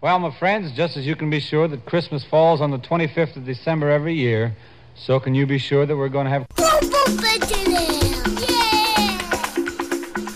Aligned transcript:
Well, 0.00 0.20
my 0.20 0.30
friends, 0.30 0.70
just 0.76 0.96
as 0.96 1.04
you 1.04 1.16
can 1.16 1.28
be 1.28 1.40
sure 1.40 1.66
that 1.66 1.84
Christmas 1.84 2.22
falls 2.22 2.60
on 2.60 2.70
the 2.70 2.78
25th 2.78 3.34
of 3.34 3.44
December 3.44 3.90
every 3.90 4.14
year, 4.14 4.54
so 4.94 5.18
can 5.18 5.34
you 5.34 5.44
be 5.44 5.58
sure 5.58 5.86
that 5.86 5.96
we're 5.96 6.08
going 6.08 6.26
to 6.26 6.30
have... 6.30 6.46
Yeah! 6.56 6.66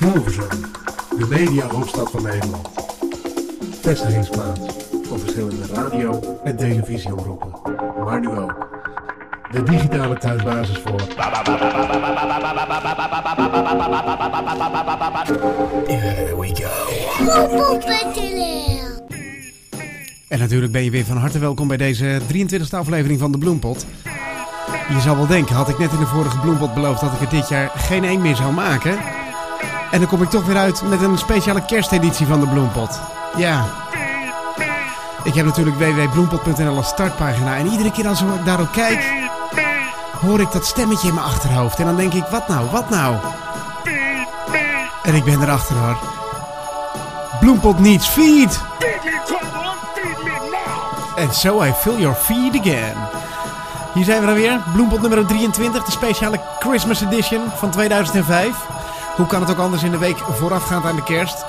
Hilversum, 0.01 0.49
de 1.17 1.27
mediahoofdstad 1.29 2.11
van 2.11 2.23
Nederland. 2.23 2.69
Vestigingsplaats 3.81 4.61
voor 5.03 5.19
verschillende 5.19 5.67
radio- 5.67 6.41
en 6.45 6.57
televisieomroepen. 6.57 7.53
Maar 8.05 8.21
nu 8.21 8.29
ook 8.29 8.69
de 9.51 9.63
digitale 9.63 10.19
thuisbasis 10.19 10.79
voor... 10.79 11.01
Here 15.87 16.37
we 16.37 16.55
go. 16.55 16.69
En 20.33 20.39
natuurlijk 20.39 20.73
ben 20.73 20.85
je 20.85 20.91
weer 20.91 21.05
van 21.05 21.17
harte 21.17 21.39
welkom 21.39 21.69
bij 21.69 21.77
deze 21.77 22.21
23e 22.33 22.77
aflevering 22.77 23.21
van 23.21 23.33
de 23.33 23.39
Bloempot. 23.39 23.87
Je 24.89 25.01
zal 25.01 25.17
wel 25.17 25.27
denken, 25.27 25.55
had 25.55 25.69
ik 25.69 25.79
net 25.79 25.93
in 25.93 25.99
de 25.99 26.07
vorige 26.07 26.39
Bloempot 26.39 26.75
beloofd 26.75 27.01
dat 27.01 27.13
ik 27.13 27.21
er 27.21 27.29
dit 27.29 27.49
jaar 27.49 27.71
geen 27.75 28.05
één 28.05 28.21
meer 28.21 28.37
zou 28.37 28.53
maken. 28.53 28.99
En 29.91 29.99
dan 29.99 30.09
kom 30.09 30.23
ik 30.23 30.31
toch 30.31 30.47
weer 30.47 30.57
uit 30.57 30.83
met 30.89 31.03
een 31.03 31.19
speciale 31.19 31.65
kersteditie 31.65 32.27
van 32.27 32.41
de 32.41 32.49
Bloempot. 32.49 33.01
Ja. 33.37 33.67
Ik 35.25 35.35
heb 35.35 35.45
natuurlijk 35.45 35.77
www.bloempot.nl 35.77 36.77
als 36.77 36.89
startpagina. 36.89 37.57
En 37.57 37.67
iedere 37.67 37.91
keer 37.91 38.09
als 38.09 38.21
ik 38.21 38.45
daarop 38.45 38.73
kijk, 38.73 39.05
hoor 40.21 40.41
ik 40.41 40.53
dat 40.53 40.67
stemmetje 40.67 41.09
in 41.09 41.15
mijn 41.15 41.27
achterhoofd. 41.27 41.79
En 41.79 41.85
dan 41.85 41.97
denk 41.97 42.13
ik, 42.13 42.25
wat 42.31 42.49
nou, 42.49 42.71
wat 42.71 42.91
nou? 42.91 43.17
En 45.03 45.15
ik 45.15 45.25
ben 45.25 45.43
erachter 45.43 45.77
hoor. 45.77 45.99
Bloempot 47.41 47.79
needs 47.79 48.09
feed. 48.09 48.61
And 51.23 51.35
so 51.35 51.63
I 51.63 51.73
fill 51.73 51.99
your 51.99 52.15
feed 52.15 52.61
again. 52.61 52.97
Hier 53.95 54.05
zijn 54.05 54.21
we 54.21 54.27
dan 54.27 54.35
weer. 54.35 54.61
Bloempot 54.73 55.01
nummer 55.01 55.27
23, 55.27 55.85
de 55.85 55.91
speciale 55.91 56.41
Christmas 56.59 57.01
edition 57.01 57.43
van 57.55 57.71
2005. 57.71 58.57
Hoe 59.17 59.27
kan 59.27 59.41
het 59.41 59.51
ook 59.51 59.59
anders 59.59 59.83
in 59.83 59.91
de 59.91 59.99
week 59.99 60.19
voorafgaand 60.19 60.85
aan 60.85 60.97
de 60.97 61.03
kerst? 61.03 61.45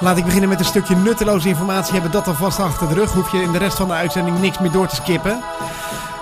Laat 0.00 0.16
ik 0.16 0.24
beginnen 0.24 0.48
met 0.48 0.58
een 0.58 0.64
stukje 0.64 0.96
nutteloze 0.96 1.48
informatie. 1.48 1.92
Hebben 1.92 2.10
dat 2.10 2.26
alvast 2.26 2.60
achter 2.60 2.88
de 2.88 2.94
rug. 2.94 3.12
Hoef 3.12 3.32
je 3.32 3.42
in 3.42 3.52
de 3.52 3.58
rest 3.58 3.76
van 3.76 3.88
de 3.88 3.94
uitzending 3.94 4.40
niks 4.40 4.58
meer 4.58 4.70
door 4.70 4.86
te 4.86 4.94
skippen. 4.94 5.42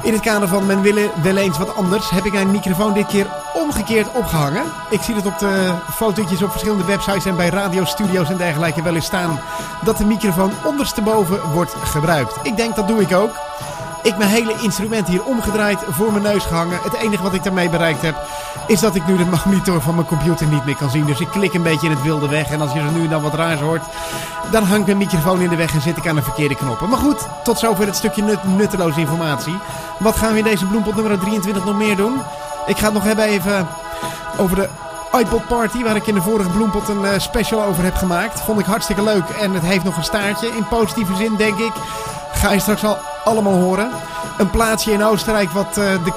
In 0.02 0.12
het 0.12 0.22
kader 0.22 0.48
van 0.48 0.66
men 0.66 0.82
willen 0.82 1.10
wel 1.22 1.36
eens 1.36 1.58
wat 1.58 1.74
anders 1.76 2.10
heb 2.10 2.24
ik 2.24 2.32
mijn 2.32 2.50
microfoon 2.50 2.92
dit 2.92 3.06
keer 3.06 3.26
omgekeerd 3.72 4.12
opgehangen. 4.12 4.62
Ik 4.90 5.02
zie 5.02 5.14
het 5.14 5.26
op 5.26 5.38
de 5.38 5.72
fotootjes 5.94 6.42
op 6.42 6.50
verschillende 6.50 6.84
websites 6.84 7.24
en 7.24 7.36
bij 7.36 7.48
radiostudio's 7.48 8.28
en 8.28 8.36
dergelijke 8.36 8.82
wel 8.82 8.94
eens 8.94 9.04
staan 9.04 9.40
dat 9.84 9.96
de 9.96 10.04
microfoon 10.04 10.52
ondersteboven 10.64 11.50
wordt 11.52 11.74
gebruikt. 11.84 12.36
Ik 12.42 12.56
denk 12.56 12.76
dat 12.76 12.88
doe 12.88 13.00
ik 13.00 13.14
ook. 13.14 13.30
Ik 14.02 14.16
mijn 14.16 14.30
hele 14.30 14.54
instrument 14.60 15.08
hier 15.08 15.24
omgedraaid 15.24 15.78
voor 15.88 16.12
mijn 16.12 16.22
neus 16.22 16.44
gehangen. 16.44 16.78
Het 16.82 16.94
enige 16.94 17.22
wat 17.22 17.34
ik 17.34 17.42
daarmee 17.42 17.68
bereikt 17.68 18.02
heb 18.02 18.16
is 18.66 18.80
dat 18.80 18.94
ik 18.94 19.06
nu 19.06 19.16
de 19.16 19.24
monitor 19.44 19.82
van 19.82 19.94
mijn 19.94 20.06
computer 20.06 20.46
niet 20.46 20.64
meer 20.64 20.76
kan 20.76 20.90
zien. 20.90 21.06
Dus 21.06 21.20
ik 21.20 21.28
klik 21.28 21.54
een 21.54 21.62
beetje 21.62 21.86
in 21.86 21.94
het 21.94 22.02
wilde 22.02 22.28
weg. 22.28 22.50
En 22.50 22.60
als 22.60 22.72
je 22.72 22.80
er 22.80 22.92
nu 22.92 23.08
dan 23.08 23.22
wat 23.22 23.34
raars 23.34 23.60
hoort, 23.60 23.84
dan 24.50 24.64
hangt 24.64 24.86
mijn 24.86 24.98
microfoon 24.98 25.40
in 25.40 25.48
de 25.48 25.56
weg 25.56 25.74
en 25.74 25.80
zit 25.80 25.96
ik 25.96 26.06
aan 26.06 26.16
de 26.16 26.22
verkeerde 26.22 26.54
knoppen. 26.54 26.88
Maar 26.88 26.98
goed, 26.98 27.28
tot 27.44 27.58
zover 27.58 27.86
het 27.86 27.96
stukje 27.96 28.22
nut 28.22 28.44
nutteloze 28.44 29.00
informatie. 29.00 29.56
Wat 29.98 30.16
gaan 30.16 30.32
we 30.32 30.38
in 30.38 30.44
deze 30.44 30.66
bloempot 30.66 30.94
nummer 30.94 31.18
23 31.18 31.64
nog 31.64 31.76
meer 31.76 31.96
doen? 31.96 32.20
Ik 32.66 32.76
ga 32.76 32.84
het 32.84 32.94
nog 32.94 33.04
hebben 33.04 33.24
even 33.24 33.68
over 34.38 34.56
de 34.56 34.68
iPod 35.18 35.46
Party, 35.46 35.82
waar 35.82 35.96
ik 35.96 36.06
in 36.06 36.14
de 36.14 36.22
vorige 36.22 36.50
bloempot 36.50 36.88
een 36.88 37.04
eh, 37.04 37.18
special 37.18 37.62
over 37.62 37.84
heb 37.84 37.94
gemaakt. 37.94 38.40
Vond 38.40 38.60
ik 38.60 38.66
hartstikke 38.66 39.02
leuk 39.02 39.28
en 39.28 39.54
het 39.54 39.62
heeft 39.62 39.84
nog 39.84 39.96
een 39.96 40.04
staartje. 40.04 40.46
In 40.46 40.68
positieve 40.68 41.16
zin, 41.16 41.36
denk 41.36 41.58
ik. 41.58 41.72
Ga 42.32 42.52
je 42.52 42.60
straks 42.60 42.84
al 42.84 42.98
allemaal 43.24 43.52
horen. 43.52 43.90
Een 44.38 44.50
plaatsje 44.50 44.92
in 44.92 45.04
Oostenrijk 45.04 45.50
wat 45.50 45.76
eh, 45.76 46.04
de 46.04 46.12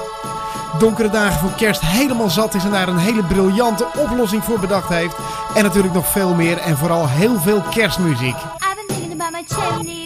donkere 0.78 1.10
dagen 1.10 1.40
voor 1.40 1.52
kerst 1.56 1.80
helemaal 1.80 2.30
zat 2.30 2.54
is 2.54 2.64
en 2.64 2.70
daar 2.70 2.88
een 2.88 2.98
hele 2.98 3.22
briljante 3.22 3.86
oplossing 3.96 4.44
voor 4.44 4.60
bedacht 4.60 4.88
heeft. 4.88 5.16
En 5.54 5.62
natuurlijk 5.62 5.94
nog 5.94 6.06
veel 6.06 6.34
meer 6.34 6.58
en 6.58 6.76
vooral 6.76 7.08
heel 7.08 7.40
veel 7.40 7.60
kerstmuziek. 7.60 8.36
I've 9.46 9.84
been 9.84 10.05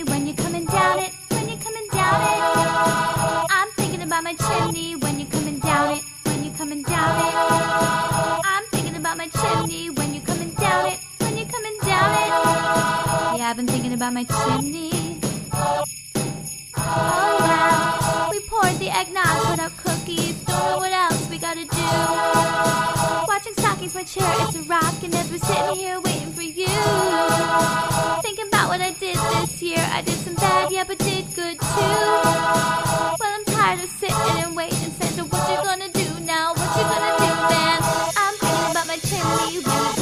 been 13.61 13.75
thinking 13.75 13.93
about 13.93 14.15
my 14.15 14.25
chimney. 14.25 15.21
Oh 15.53 17.37
wow, 17.41 18.29
we 18.31 18.41
poured 18.49 18.79
the 18.79 18.89
eggnog, 18.89 19.37
put 19.49 19.59
out 19.59 19.77
cookies, 19.77 20.35
don't 20.45 20.57
know 20.65 20.79
what 20.79 20.93
else 20.93 21.29
we 21.29 21.37
gotta 21.37 21.67
do. 21.67 21.89
Watching 23.29 23.53
stockings, 23.53 23.95
my 23.95 24.05
chair, 24.05 24.33
it's 24.49 24.57
a 24.57 24.63
rock, 24.63 24.95
and 25.03 25.15
as 25.15 25.31
we're 25.31 25.39
sitting 25.39 25.77
here 25.77 26.01
waiting 26.01 26.33
for 26.33 26.41
you. 26.41 26.73
Thinking 28.23 28.49
about 28.49 28.71
what 28.71 28.81
I 28.81 28.95
did 28.99 29.17
this 29.17 29.61
year, 29.61 29.87
I 29.93 30.01
did 30.07 30.17
some 30.25 30.37
bad, 30.37 30.73
yeah, 30.73 30.85
but 30.85 30.97
did 30.97 31.27
good 31.35 31.61
too. 31.61 31.97
Well, 33.21 33.33
I'm 33.37 33.45
tired 33.45 33.85
of 33.85 33.91
sitting 33.91 34.37
and 34.41 34.57
waiting, 34.57 34.91
Santa, 34.97 35.25
what 35.25 35.51
you 35.51 35.57
gonna 35.69 35.93
do 35.93 36.09
now? 36.25 36.55
What 36.55 36.77
you 36.79 36.85
gonna 36.89 37.13
do, 37.29 37.33
man? 37.53 37.79
I'm 38.17 38.35
thinking 38.41 38.71
about 38.71 38.87
my 38.87 38.97
chimney 38.97 40.00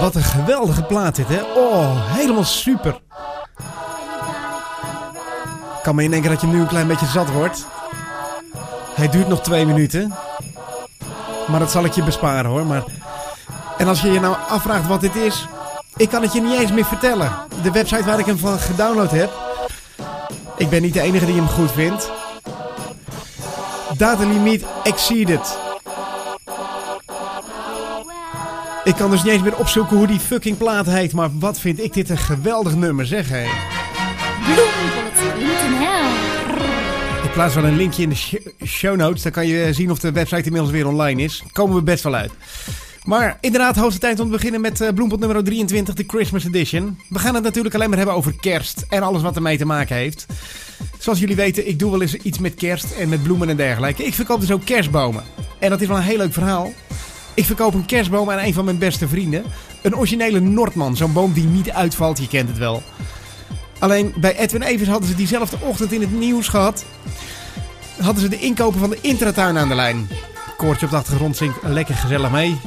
Wat 0.00 0.14
een 0.14 0.22
geweldige 0.22 0.82
plaat 0.82 1.16
dit, 1.16 1.28
hè? 1.28 1.42
Oh, 1.42 2.14
helemaal 2.14 2.44
super. 2.44 3.00
Around? 3.08 3.08
Kan 5.82 5.94
me 5.94 6.02
in 6.02 6.10
denken 6.10 6.30
dat 6.30 6.40
je 6.40 6.46
nu 6.46 6.60
een 6.60 6.66
klein 6.66 6.86
beetje 6.86 7.06
zat 7.06 7.30
wordt. 7.30 7.66
Hij 8.94 9.08
duurt 9.08 9.28
nog 9.28 9.40
twee 9.40 9.66
minuten. 9.66 10.14
Maar 11.48 11.60
dat 11.60 11.70
zal 11.70 11.84
ik 11.84 11.92
je 11.92 12.04
besparen 12.04 12.50
hoor. 12.50 12.66
Maar... 12.66 12.82
En 13.78 13.88
als 13.88 14.00
je 14.00 14.12
je 14.12 14.20
nou 14.20 14.36
afvraagt 14.48 14.86
wat 14.86 15.00
dit 15.00 15.16
is. 15.16 15.46
Ik 15.96 16.08
kan 16.08 16.22
het 16.22 16.32
je 16.32 16.40
niet 16.40 16.60
eens 16.60 16.72
meer 16.72 16.84
vertellen. 16.84 17.32
De 17.62 17.70
website 17.70 18.04
waar 18.04 18.18
ik 18.18 18.26
hem 18.26 18.38
van 18.38 18.58
gedownload 18.58 19.10
heb. 19.10 19.30
Ik 20.56 20.68
ben 20.68 20.82
niet 20.82 20.94
de 20.94 21.00
enige 21.00 21.26
die 21.26 21.34
hem 21.34 21.48
goed 21.48 21.72
vindt. 21.72 22.10
Datalimiet 23.98 24.64
exceeded. 24.84 25.58
Ik 28.84 28.94
kan 28.94 29.10
dus 29.10 29.22
niet 29.22 29.32
eens 29.32 29.42
meer 29.42 29.56
opzoeken 29.56 29.96
hoe 29.96 30.06
die 30.06 30.20
fucking 30.20 30.56
plaat 30.58 30.86
heet. 30.86 31.12
Maar 31.12 31.28
wat 31.38 31.60
vind 31.60 31.82
ik 31.82 31.92
dit 31.92 32.08
een 32.10 32.18
geweldig 32.18 32.74
nummer, 32.74 33.06
zeg 33.06 33.28
hé. 33.28 33.44
Ik 37.24 37.32
plaats 37.32 37.54
wel 37.54 37.64
een 37.64 37.76
linkje 37.76 38.02
in 38.02 38.08
de 38.08 38.14
sh- 38.14 38.34
show 38.66 38.96
notes. 38.96 39.22
Dan 39.22 39.32
kan 39.32 39.46
je 39.46 39.72
zien 39.72 39.90
of 39.90 39.98
de 39.98 40.12
website 40.12 40.42
inmiddels 40.42 40.72
weer 40.72 40.86
online 40.86 41.22
is. 41.22 41.42
Komen 41.52 41.76
we 41.76 41.82
best 41.82 42.02
wel 42.02 42.14
uit. 42.14 42.30
Maar 43.08 43.38
inderdaad, 43.40 43.76
hoogste 43.76 44.00
tijd 44.00 44.20
om 44.20 44.26
te 44.26 44.32
beginnen 44.32 44.60
met 44.60 44.80
eh, 44.80 44.92
Bloempot 44.94 45.20
nummer 45.20 45.44
23, 45.44 45.94
de 45.94 46.04
Christmas 46.06 46.44
Edition. 46.44 46.98
We 47.08 47.18
gaan 47.18 47.34
het 47.34 47.44
natuurlijk 47.44 47.74
alleen 47.74 47.88
maar 47.88 47.98
hebben 47.98 48.16
over 48.16 48.34
kerst 48.40 48.84
en 48.88 49.02
alles 49.02 49.22
wat 49.22 49.36
ermee 49.36 49.58
te 49.58 49.64
maken 49.64 49.96
heeft. 49.96 50.26
Zoals 50.98 51.18
jullie 51.18 51.36
weten, 51.36 51.68
ik 51.68 51.78
doe 51.78 51.90
wel 51.90 52.02
eens 52.02 52.14
iets 52.14 52.38
met 52.38 52.54
kerst 52.54 52.90
en 52.90 53.08
met 53.08 53.22
bloemen 53.22 53.48
en 53.48 53.56
dergelijke. 53.56 54.04
Ik 54.04 54.14
verkoop 54.14 54.40
dus 54.40 54.50
ook 54.50 54.64
kerstbomen. 54.64 55.24
En 55.58 55.70
dat 55.70 55.80
is 55.80 55.86
wel 55.86 55.96
een 55.96 56.02
heel 56.02 56.16
leuk 56.16 56.32
verhaal. 56.32 56.72
Ik 57.34 57.44
verkoop 57.44 57.74
een 57.74 57.86
kerstboom 57.86 58.30
aan 58.30 58.38
een 58.38 58.54
van 58.54 58.64
mijn 58.64 58.78
beste 58.78 59.08
vrienden. 59.08 59.44
Een 59.82 59.96
originele 59.96 60.40
Noordman, 60.40 60.96
zo'n 60.96 61.12
boom 61.12 61.32
die 61.32 61.44
niet 61.44 61.70
uitvalt, 61.70 62.18
je 62.18 62.28
kent 62.28 62.48
het 62.48 62.58
wel. 62.58 62.82
Alleen 63.78 64.14
bij 64.16 64.36
Edwin 64.36 64.62
Evers 64.62 64.88
hadden 64.88 65.08
ze 65.08 65.14
diezelfde 65.14 65.56
ochtend 65.60 65.92
in 65.92 66.00
het 66.00 66.12
nieuws 66.12 66.48
gehad. 66.48 66.84
Hadden 68.00 68.22
ze 68.22 68.28
de 68.28 68.38
inkopen 68.38 68.80
van 68.80 68.90
de 68.90 68.98
intratuin 69.00 69.58
aan 69.58 69.68
de 69.68 69.74
lijn. 69.74 70.08
Koortje 70.56 70.86
op 70.86 70.92
de 70.92 70.98
achtergrond 70.98 71.36
zingt 71.36 71.56
lekker 71.62 71.94
gezellig 71.94 72.30
mee. 72.30 72.58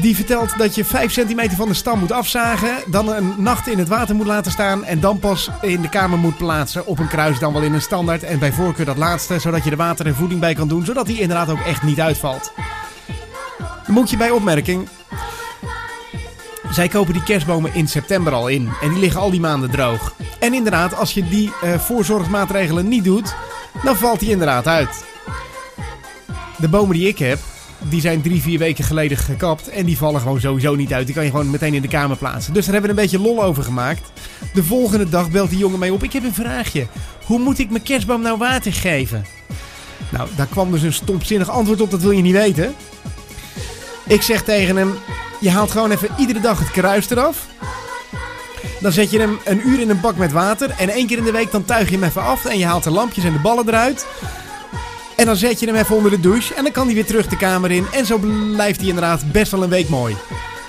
Die 0.00 0.16
vertelt 0.16 0.58
dat 0.58 0.74
je 0.74 0.84
5 0.84 1.12
centimeter 1.12 1.56
van 1.56 1.68
de 1.68 1.74
stam 1.74 1.98
moet 1.98 2.12
afzagen, 2.12 2.70
dan 2.86 3.08
een 3.08 3.34
nacht 3.38 3.68
in 3.68 3.78
het 3.78 3.88
water 3.88 4.14
moet 4.14 4.26
laten 4.26 4.52
staan 4.52 4.84
en 4.84 5.00
dan 5.00 5.18
pas 5.18 5.50
in 5.60 5.80
de 5.80 5.88
kamer 5.88 6.18
moet 6.18 6.36
plaatsen 6.36 6.86
op 6.86 6.98
een 6.98 7.08
kruis, 7.08 7.38
dan 7.38 7.52
wel 7.52 7.62
in 7.62 7.74
een 7.74 7.82
standaard 7.82 8.22
en 8.22 8.38
bij 8.38 8.52
voorkeur 8.52 8.84
dat 8.84 8.96
laatste, 8.96 9.38
zodat 9.38 9.64
je 9.64 9.70
er 9.70 9.76
water 9.76 10.06
en 10.06 10.14
voeding 10.14 10.40
bij 10.40 10.54
kan 10.54 10.68
doen, 10.68 10.84
zodat 10.84 11.06
die 11.06 11.20
inderdaad 11.20 11.50
ook 11.50 11.60
echt 11.60 11.82
niet 11.82 12.00
uitvalt. 12.00 12.52
Moet 13.86 14.10
je 14.10 14.16
bij 14.16 14.30
opmerking, 14.30 14.88
zij 16.70 16.88
kopen 16.88 17.12
die 17.12 17.22
kerstbomen 17.22 17.74
in 17.74 17.88
september 17.88 18.32
al 18.32 18.48
in 18.48 18.70
en 18.82 18.90
die 18.90 18.98
liggen 18.98 19.20
al 19.20 19.30
die 19.30 19.40
maanden 19.40 19.70
droog. 19.70 20.14
En 20.38 20.54
inderdaad, 20.54 20.94
als 20.94 21.14
je 21.14 21.28
die 21.28 21.52
eh, 21.62 21.78
voorzorgsmaatregelen 21.78 22.88
niet 22.88 23.04
doet, 23.04 23.34
dan 23.84 23.96
valt 23.96 24.20
die 24.20 24.30
inderdaad 24.30 24.66
uit. 24.66 25.04
De 26.56 26.68
bomen 26.68 26.96
die 26.96 27.08
ik 27.08 27.18
heb, 27.18 27.38
die 27.88 28.00
zijn 28.00 28.20
drie, 28.20 28.42
vier 28.42 28.58
weken 28.58 28.84
geleden 28.84 29.18
gekapt. 29.18 29.68
En 29.68 29.84
die 29.84 29.96
vallen 29.96 30.20
gewoon 30.20 30.40
sowieso 30.40 30.74
niet 30.74 30.92
uit. 30.92 31.06
Die 31.06 31.14
kan 31.14 31.24
je 31.24 31.30
gewoon 31.30 31.50
meteen 31.50 31.74
in 31.74 31.82
de 31.82 31.88
kamer 31.88 32.16
plaatsen. 32.16 32.52
Dus 32.52 32.64
daar 32.64 32.74
hebben 32.74 32.94
we 32.94 33.02
een 33.02 33.08
beetje 33.10 33.26
lol 33.26 33.42
over 33.42 33.62
gemaakt. 33.62 34.12
De 34.54 34.64
volgende 34.64 35.08
dag 35.08 35.30
belt 35.30 35.50
die 35.50 35.58
jongen 35.58 35.78
mee 35.78 35.92
op. 35.92 36.02
Ik 36.02 36.12
heb 36.12 36.24
een 36.24 36.34
vraagje. 36.34 36.86
Hoe 37.24 37.38
moet 37.38 37.58
ik 37.58 37.70
mijn 37.70 37.82
kerstboom 37.82 38.22
nou 38.22 38.38
water 38.38 38.72
geven? 38.72 39.24
Nou, 40.10 40.28
daar 40.36 40.46
kwam 40.46 40.70
dus 40.70 40.82
een 40.82 40.92
stomzinnig 40.92 41.50
antwoord 41.50 41.80
op. 41.80 41.90
Dat 41.90 42.00
wil 42.00 42.10
je 42.10 42.22
niet 42.22 42.32
weten. 42.32 42.74
Ik 44.06 44.22
zeg 44.22 44.42
tegen 44.42 44.76
hem. 44.76 44.94
Je 45.40 45.50
haalt 45.50 45.70
gewoon 45.70 45.90
even 45.90 46.08
iedere 46.18 46.40
dag 46.40 46.58
het 46.58 46.70
kruis 46.70 47.10
eraf. 47.10 47.46
Dan 48.80 48.92
zet 48.92 49.10
je 49.10 49.18
hem 49.18 49.38
een 49.44 49.68
uur 49.68 49.80
in 49.80 49.90
een 49.90 50.00
bak 50.00 50.16
met 50.16 50.32
water. 50.32 50.70
En 50.78 50.88
één 50.88 51.06
keer 51.06 51.18
in 51.18 51.24
de 51.24 51.32
week 51.32 51.50
dan 51.50 51.64
tuig 51.64 51.88
je 51.90 51.94
hem 51.94 52.04
even 52.04 52.22
af. 52.22 52.44
En 52.44 52.58
je 52.58 52.64
haalt 52.64 52.84
de 52.84 52.90
lampjes 52.90 53.24
en 53.24 53.32
de 53.32 53.38
ballen 53.38 53.68
eruit. 53.68 54.06
En 55.20 55.26
dan 55.26 55.36
zet 55.36 55.60
je 55.60 55.66
hem 55.66 55.74
even 55.74 55.96
onder 55.96 56.10
de 56.10 56.20
douche 56.20 56.54
en 56.54 56.62
dan 56.62 56.72
kan 56.72 56.84
hij 56.86 56.94
weer 56.94 57.06
terug 57.06 57.26
de 57.26 57.36
kamer 57.36 57.70
in. 57.70 57.86
En 57.92 58.06
zo 58.06 58.18
blijft 58.54 58.78
hij 58.78 58.88
inderdaad 58.88 59.32
best 59.32 59.50
wel 59.50 59.62
een 59.62 59.68
week 59.68 59.88
mooi. 59.88 60.16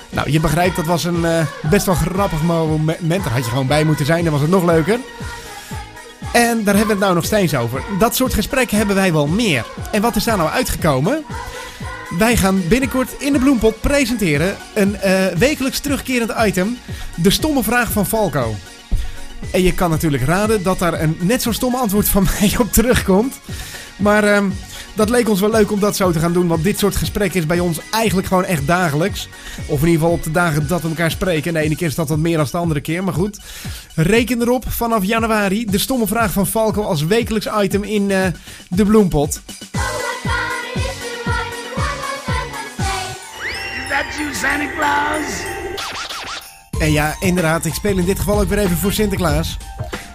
Nou, 0.09 0.31
je 0.31 0.39
begrijpt, 0.39 0.75
dat 0.75 0.85
was 0.85 1.03
een 1.03 1.25
eh, 1.25 1.45
best 1.69 1.85
wel 1.85 1.95
grappig 1.95 2.43
moment. 2.43 3.23
Daar 3.23 3.33
had 3.33 3.43
je 3.43 3.49
gewoon 3.49 3.67
bij 3.67 3.83
moeten 3.83 4.05
zijn, 4.05 4.23
dan 4.23 4.33
was 4.33 4.41
het 4.41 4.49
nog 4.49 4.65
leuker. 4.65 4.99
En 6.33 6.63
daar 6.63 6.75
hebben 6.75 6.85
we 6.85 6.91
het 6.91 6.99
nou 6.99 7.13
nog 7.13 7.25
steeds 7.25 7.55
over. 7.55 7.83
Dat 7.99 8.15
soort 8.15 8.33
gesprekken 8.33 8.77
hebben 8.77 8.95
wij 8.95 9.13
wel 9.13 9.27
meer. 9.27 9.65
En 9.91 10.01
wat 10.01 10.15
is 10.15 10.23
daar 10.23 10.37
nou 10.37 10.49
uitgekomen? 10.49 11.23
Wij 12.17 12.37
gaan 12.37 12.67
binnenkort 12.67 13.09
in 13.17 13.33
de 13.33 13.39
Bloempot 13.39 13.81
presenteren 13.81 14.57
een 14.73 14.95
eh, 14.95 15.25
wekelijks 15.37 15.79
terugkerend 15.79 16.33
item. 16.45 16.77
De 17.15 17.29
stomme 17.29 17.63
vraag 17.63 17.91
van 17.91 18.05
Falco. 18.05 18.55
En 19.51 19.63
je 19.63 19.73
kan 19.73 19.89
natuurlijk 19.89 20.23
raden 20.23 20.63
dat 20.63 20.79
daar 20.79 21.01
een 21.01 21.17
net 21.19 21.41
zo 21.41 21.51
stomme 21.51 21.77
antwoord 21.77 22.09
van 22.09 22.27
mij 22.39 22.55
op 22.59 22.71
terugkomt. 22.71 23.39
Maar 24.01 24.23
ehm, 24.23 24.49
dat 24.93 25.09
leek 25.09 25.29
ons 25.29 25.39
wel 25.39 25.51
leuk 25.51 25.71
om 25.71 25.79
dat 25.79 25.95
zo 25.95 26.11
te 26.11 26.19
gaan 26.19 26.33
doen. 26.33 26.47
Want 26.47 26.63
dit 26.63 26.79
soort 26.79 26.95
gesprekken 26.95 27.39
is 27.39 27.45
bij 27.45 27.59
ons 27.59 27.79
eigenlijk 27.91 28.27
gewoon 28.27 28.45
echt 28.45 28.67
dagelijks. 28.67 29.29
Of 29.65 29.81
in 29.81 29.87
ieder 29.87 30.01
geval 30.01 30.11
op 30.11 30.23
de 30.23 30.31
dagen 30.31 30.67
dat 30.67 30.81
we 30.81 30.87
elkaar 30.87 31.11
spreken. 31.11 31.47
En 31.47 31.53
de 31.53 31.65
ene 31.65 31.75
keer 31.75 31.87
is 31.87 31.95
dat 31.95 32.09
wat 32.09 32.17
meer 32.17 32.37
dan 32.37 32.47
de 32.51 32.57
andere 32.57 32.81
keer. 32.81 33.03
Maar 33.03 33.13
goed, 33.13 33.39
reken 33.95 34.41
erop 34.41 34.63
vanaf 34.67 35.03
januari. 35.03 35.65
De 35.65 35.77
stomme 35.77 36.07
vraag 36.07 36.31
van 36.31 36.47
Falco 36.47 36.81
als 36.81 37.03
wekelijks 37.03 37.47
item 37.61 37.83
in 37.83 38.11
eh, 38.11 38.27
de 38.69 38.85
Bloempot. 38.85 39.41
that 43.89 44.15
you, 44.17 44.33
Santa 44.33 44.67
Claus? 44.77 45.59
En 46.79 46.91
ja, 46.91 47.15
inderdaad, 47.19 47.65
ik 47.65 47.73
speel 47.73 47.97
in 47.97 48.05
dit 48.05 48.19
geval 48.19 48.39
ook 48.39 48.49
weer 48.49 48.57
even 48.57 48.77
voor 48.77 48.93
Sinterklaas. 48.93 49.57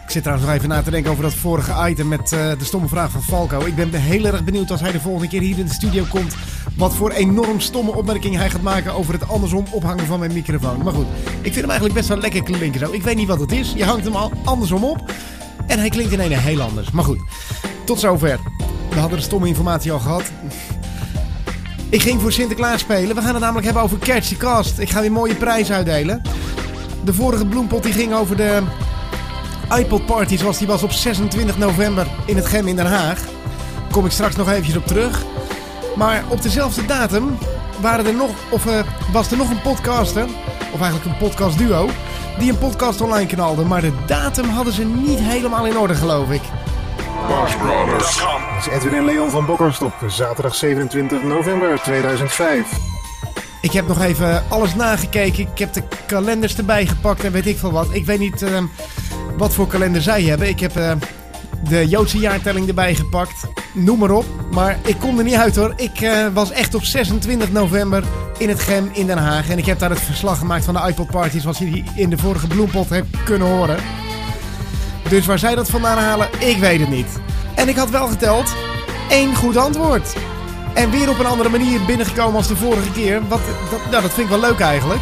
Ik 0.06 0.12
zit 0.12 0.23
trouwens 0.23 0.49
nog 0.49 0.56
even 0.56 0.69
na 0.69 0.82
te 0.82 0.91
denken 0.91 1.11
over 1.11 1.23
dat 1.23 1.35
vorige 1.35 1.88
item 1.88 2.08
met 2.08 2.32
eh, 2.32 2.50
de 2.58 2.64
stomme 2.64 2.88
vraag 2.88 3.11
van 3.11 3.23
Falco. 3.23 3.64
Ik 3.64 3.75
ben 3.75 3.94
heel 3.94 4.25
erg 4.25 4.44
benieuwd 4.44 4.70
als 4.70 4.81
hij 4.81 4.93
de 4.93 5.00
volgende 5.00 5.29
keer 5.29 5.41
hier 5.41 5.58
in 5.58 5.67
de 5.67 5.73
studio 5.73 6.05
komt. 6.08 6.35
Wat 6.76 6.94
voor 6.94 7.11
enorm 7.11 7.61
stomme 7.61 7.94
opmerking 7.94 8.37
hij 8.37 8.50
gaat 8.50 8.62
maken 8.62 8.93
over 8.93 9.12
het 9.12 9.29
andersom 9.29 9.64
ophangen 9.70 10.06
van 10.06 10.19
mijn 10.19 10.32
microfoon. 10.32 10.82
Maar 10.82 10.93
goed, 10.93 11.06
ik 11.23 11.53
vind 11.53 11.55
hem 11.55 11.64
eigenlijk 11.64 11.94
best 11.94 12.08
wel 12.08 12.19
lekker 12.19 12.43
klinken 12.43 12.81
zo. 12.81 12.93
Ik 12.93 13.03
weet 13.03 13.17
niet 13.17 13.29
wat 13.29 13.41
het 13.41 13.53
is. 13.53 13.73
Je 13.73 13.85
hangt 13.85 14.05
hem 14.05 14.17
al 14.17 14.32
andersom 14.44 14.85
op. 14.85 15.12
En 15.67 15.79
hij 15.79 15.88
klinkt 15.88 16.12
in 16.12 16.20
een 16.20 16.32
heel 16.32 16.61
anders. 16.61 16.91
Maar 16.91 17.05
goed, 17.05 17.20
tot 17.85 18.00
zover. 18.00 18.38
We 18.91 18.99
hadden 18.99 19.19
de 19.19 19.25
stomme 19.25 19.49
informatie 19.49 19.93
al 19.93 19.99
gehad. 19.99 20.31
Ik 21.88 22.03
ging 22.03 22.20
voor 22.20 22.32
Sinterklaas 22.32 22.81
spelen. 22.81 23.17
We 23.17 23.23
gaan 23.23 23.35
het 23.35 23.43
namelijk 23.43 23.64
hebben 23.64 23.82
over 23.82 23.99
Catch 23.99 24.29
the 24.29 24.37
Cast. 24.37 24.79
Ik 24.79 24.91
ga 24.91 25.00
weer 25.00 25.12
mooie 25.12 25.35
prijzen 25.35 25.75
uitdelen. 25.75 26.23
De 27.05 27.14
vorige 27.14 27.47
bloempot 27.47 27.82
die 27.82 27.93
ging 27.93 28.14
over 28.14 28.37
de 28.37 28.62
iPod 29.75 30.07
Party 30.07 30.37
zoals 30.37 30.59
die 30.59 30.67
was 30.67 30.83
op 30.83 30.93
26 30.93 31.59
november 31.59 32.07
in 32.25 32.37
het 32.37 32.47
Gem 32.47 32.67
in 32.67 32.77
Den 32.77 32.87
Haag. 32.87 33.21
Kom 33.91 34.05
ik 34.05 34.11
straks 34.11 34.37
nog 34.37 34.51
eventjes 34.51 34.77
op 34.77 34.87
terug. 34.87 35.25
Maar 35.97 36.25
op 36.29 36.43
dezelfde 36.43 36.85
datum 36.85 37.39
waren 37.81 38.07
er 38.07 38.15
nog, 38.15 38.31
of, 38.51 38.67
eh, 38.67 38.81
was 39.13 39.31
er 39.31 39.37
nog 39.37 39.51
een 39.51 39.61
podcaster, 39.61 40.27
of 40.73 40.81
eigenlijk 40.81 41.05
een 41.05 41.29
podcastduo, 41.29 41.89
die 42.39 42.51
een 42.51 42.59
podcast 42.59 43.01
online 43.01 43.27
knalde. 43.27 43.65
Maar 43.65 43.81
de 43.81 43.93
datum 44.06 44.49
hadden 44.49 44.73
ze 44.73 44.85
niet 44.85 45.19
helemaal 45.19 45.67
in 45.67 45.79
orde 45.79 45.94
geloof 45.94 46.31
ik. 46.31 46.43
Dat 47.29 48.08
is 48.58 48.67
Edwin 48.67 48.94
en 48.94 49.05
Leon 49.05 49.31
van 49.31 49.46
Bokkerst 49.46 49.82
op 49.82 49.94
zaterdag 50.06 50.55
27 50.55 51.23
november 51.23 51.81
2005. 51.82 52.67
Ik 53.61 53.73
heb 53.73 53.89
nog 53.89 54.03
even 54.03 54.44
alles 54.49 54.75
nagekeken. 54.75 55.49
Ik 55.53 55.58
heb 55.58 55.73
de 55.73 55.82
kalenders 56.06 56.56
erbij 56.56 56.87
gepakt 56.87 57.25
en 57.25 57.32
weet 57.32 57.46
ik 57.46 57.58
veel 57.58 57.73
wat. 57.73 57.87
Ik 57.91 58.06
weet 58.06 58.19
niet 58.19 58.43
eh, 58.43 58.58
wat 59.36 59.55
voor 59.55 59.66
kalender 59.66 60.02
zij 60.02 60.22
hebben. 60.22 60.48
Ik 60.48 60.60
heb 60.60 60.76
eh, 60.76 60.93
de 61.69 61.88
Joodse 61.88 62.19
jaartelling 62.19 62.69
erbij 62.69 62.94
gepakt. 62.94 63.46
Noem 63.72 63.98
maar 63.98 64.10
op. 64.10 64.24
Maar 64.52 64.78
ik 64.84 64.96
kom 64.98 65.19
er 65.19 65.24
niet 65.24 65.34
uit 65.34 65.56
hoor. 65.56 65.72
Ik 65.76 66.00
eh, 66.00 66.26
was 66.32 66.50
echt 66.50 66.74
op 66.74 66.84
26 66.84 67.52
november 67.52 68.05
in 68.38 68.48
het 68.48 68.60
Gem 68.60 68.90
in 68.93 69.06
Den 69.06 69.19
Haag. 69.19 69.48
En 69.48 69.58
ik 69.58 69.66
heb 69.66 69.78
daar 69.78 69.90
het 69.90 70.00
verslag 70.00 70.38
gemaakt 70.38 70.64
van 70.64 70.74
de 70.74 70.88
iPod 70.88 71.10
Party 71.10 71.40
zoals 71.40 71.58
je 71.58 71.70
die 71.70 71.84
in 71.94 72.10
de 72.10 72.19
vorige 72.19 72.46
bloempot 72.46 72.88
hebt 72.88 73.24
kunnen 73.24 73.48
horen. 73.48 73.76
Dus 75.08 75.26
waar 75.26 75.38
zij 75.38 75.55
dat 75.55 75.70
vandaan 75.70 75.98
halen, 75.98 76.28
ik 76.38 76.56
weet 76.56 76.81
het 76.81 76.88
niet. 76.88 77.20
En 77.55 77.69
ik 77.69 77.76
had 77.76 77.90
wel 77.90 78.06
geteld 78.06 78.55
één 79.08 79.34
goed 79.34 79.56
antwoord. 79.56 80.16
En 80.74 80.90
weer 80.90 81.10
op 81.10 81.19
een 81.19 81.26
andere 81.26 81.48
manier 81.48 81.81
binnengekomen 81.86 82.36
als 82.36 82.48
de 82.48 82.56
vorige 82.56 82.90
keer. 82.90 83.28
Wat, 83.28 83.40
dat, 83.70 83.81
nou, 83.90 84.02
dat 84.02 84.12
vind 84.12 84.31
ik 84.31 84.38
wel 84.40 84.50
leuk 84.50 84.60
eigenlijk. 84.60 85.00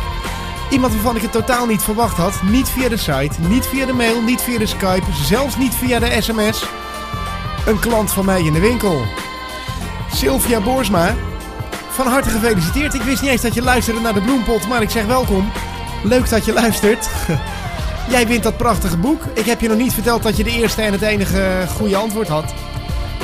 Iemand 0.71 0.93
waarvan 0.93 1.17
ik 1.17 1.23
het 1.23 1.33
totaal 1.33 1.67
niet 1.67 1.83
verwacht 1.83 2.17
had. 2.17 2.43
Niet 2.43 2.69
via 2.69 2.89
de 2.89 2.97
site, 2.97 3.41
niet 3.41 3.67
via 3.67 3.87
de 3.87 3.93
mail, 3.93 4.23
niet 4.23 4.43
via 4.43 4.59
de 4.59 4.67
Skype, 4.67 5.05
zelfs 5.23 5.57
niet 5.57 5.75
via 5.75 5.99
de 5.99 6.17
sms. 6.21 6.65
Een 7.67 7.79
klant 7.79 8.13
van 8.13 8.25
mij 8.25 8.43
in 8.43 8.53
de 8.53 8.61
winkel. 8.61 9.03
Sylvia 10.13 10.61
Boersma. 10.61 11.15
Van 11.91 12.07
harte 12.07 12.29
gefeliciteerd. 12.29 12.95
Ik 12.95 13.03
wist 13.03 13.23
niet 13.23 13.31
eens 13.31 13.41
dat 13.41 13.55
je 13.55 13.63
luisterde 13.63 14.01
naar 14.01 14.15
de 14.15 14.21
Bloempot, 14.21 14.69
maar 14.69 14.83
ik 14.83 14.91
zeg 14.91 15.07
welkom. 15.07 15.51
Leuk 16.03 16.29
dat 16.29 16.45
je 16.45 16.53
luistert. 16.53 17.09
Jij 18.11 18.27
wint 18.27 18.43
dat 18.43 18.57
prachtige 18.57 18.97
boek. 18.97 19.23
Ik 19.35 19.45
heb 19.45 19.61
je 19.61 19.69
nog 19.69 19.77
niet 19.77 19.93
verteld 19.93 20.23
dat 20.23 20.37
je 20.37 20.45
de 20.45 20.51
eerste 20.51 20.83
en 20.83 20.93
het 20.93 21.03
enige 21.03 21.67
goede 21.77 21.97
antwoord 21.97 22.29
had. 22.29 22.55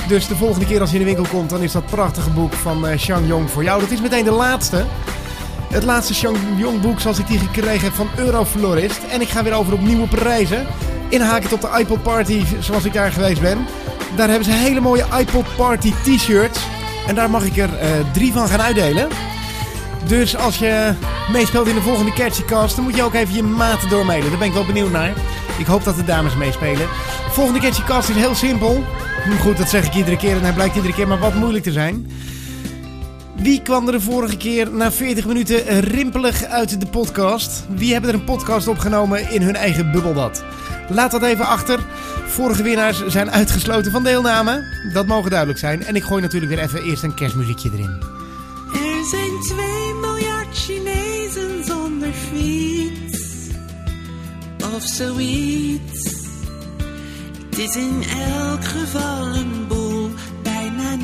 Dus 0.08 0.26
de 0.26 0.36
volgende 0.36 0.66
keer 0.66 0.80
als 0.80 0.90
je 0.90 0.98
in 0.98 1.04
de 1.04 1.14
winkel 1.14 1.38
komt, 1.38 1.50
dan 1.50 1.62
is 1.62 1.72
dat 1.72 1.86
prachtige 1.86 2.30
boek 2.30 2.52
van 2.52 2.86
eh 2.86 2.98
Shang 2.98 3.26
Yong 3.26 3.50
voor 3.50 3.64
jou. 3.64 3.80
Dat 3.80 3.90
is 3.90 4.00
meteen 4.00 4.24
de 4.24 4.30
laatste. 4.30 4.84
Het 5.70 5.84
laatste 5.84 6.30
Yong 6.56 6.80
boek 6.80 7.00
zoals 7.00 7.18
ik 7.18 7.26
die 7.26 7.38
gekregen 7.38 7.84
heb 7.84 7.92
van 7.92 8.08
Euroflorist. 8.16 9.00
En 9.10 9.20
ik 9.20 9.28
ga 9.28 9.42
weer 9.42 9.52
over 9.52 9.72
op 9.72 9.80
nieuwe 9.80 10.08
prijzen. 10.08 10.66
Inhakend 11.08 11.52
op 11.52 11.60
de 11.60 11.76
iPod 11.78 12.02
Party 12.02 12.44
zoals 12.60 12.84
ik 12.84 12.92
daar 12.92 13.12
geweest 13.12 13.40
ben. 13.40 13.66
Daar 14.16 14.28
hebben 14.28 14.44
ze 14.44 14.52
hele 14.52 14.80
mooie 14.80 15.04
iPod 15.18 15.56
Party 15.56 15.92
t-shirts. 16.02 16.60
En 17.06 17.14
daar 17.14 17.30
mag 17.30 17.44
ik 17.44 17.56
er 17.56 17.78
eh, 17.78 17.88
drie 18.12 18.32
van 18.32 18.48
gaan 18.48 18.60
uitdelen. 18.60 19.08
Dus 20.06 20.36
als 20.36 20.58
je 20.58 20.94
meespeelt 21.32 21.68
in 21.68 21.74
de 21.74 21.80
volgende 21.80 22.12
Catchycast, 22.12 22.76
dan 22.76 22.84
moet 22.84 22.96
je 22.96 23.02
ook 23.02 23.14
even 23.14 23.34
je 23.34 23.42
maten 23.42 23.88
doormailen. 23.88 24.30
Daar 24.30 24.38
ben 24.38 24.48
ik 24.48 24.54
wel 24.54 24.66
benieuwd 24.66 24.90
naar. 24.90 25.12
Ik 25.58 25.66
hoop 25.66 25.84
dat 25.84 25.96
de 25.96 26.04
dames 26.04 26.36
meespelen. 26.36 26.88
Volgende 27.30 27.60
Catchycast 27.60 28.08
is 28.08 28.16
heel 28.16 28.34
simpel. 28.34 28.84
Hm, 29.24 29.36
Goed, 29.36 29.56
dat 29.56 29.68
zeg 29.68 29.86
ik 29.86 29.94
iedere 29.94 30.16
keer 30.16 30.36
en 30.36 30.42
hij 30.42 30.52
blijkt 30.52 30.74
iedere 30.76 30.94
keer 30.94 31.08
maar 31.08 31.18
wat 31.18 31.34
moeilijk 31.34 31.64
te 31.64 31.72
zijn. 31.72 32.10
Wie 33.42 33.62
kwam 33.62 33.86
er 33.86 33.92
de 33.92 34.00
vorige 34.00 34.36
keer 34.36 34.70
na 34.70 34.92
40 34.92 35.26
minuten 35.26 35.80
rimpelig 35.80 36.44
uit 36.44 36.80
de 36.80 36.86
podcast? 36.86 37.64
Wie 37.68 37.92
hebben 37.92 38.10
er 38.10 38.16
een 38.16 38.24
podcast 38.24 38.68
opgenomen 38.68 39.30
in 39.30 39.42
hun 39.42 39.56
eigen 39.56 39.92
bubbelbad? 39.92 40.44
Laat 40.88 41.10
dat 41.10 41.22
even 41.22 41.46
achter. 41.46 41.80
Vorige 42.26 42.62
winnaars 42.62 43.06
zijn 43.06 43.30
uitgesloten 43.30 43.92
van 43.92 44.02
deelname. 44.02 44.62
Dat 44.92 45.06
mogen 45.06 45.30
duidelijk 45.30 45.58
zijn. 45.58 45.84
En 45.84 45.96
ik 45.96 46.02
gooi 46.02 46.22
natuurlijk 46.22 46.52
weer 46.52 46.62
even 46.62 46.82
eerst 46.82 47.02
een 47.02 47.14
kerstmuziekje 47.14 47.70
erin. 47.72 48.02
Er 48.72 49.04
zijn 49.10 49.40
2 49.40 49.94
miljard 50.00 50.56
Chinezen 50.56 51.64
zonder 51.64 52.12
fiets. 52.12 53.48
Of 54.74 54.82
zoiets. 54.82 56.28
Het 57.50 57.58
is 57.58 57.76
in 57.76 58.02
elk 58.40 58.64
geval 58.64 59.26
een 59.26 59.66
boel. 59.68 59.79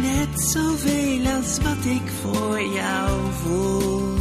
Net 0.07 0.41
zoveel 0.41 1.27
als 1.27 1.59
wat 1.63 1.85
ik 1.85 2.09
voor 2.23 2.63
jou 2.63 3.33
voel. 3.43 4.15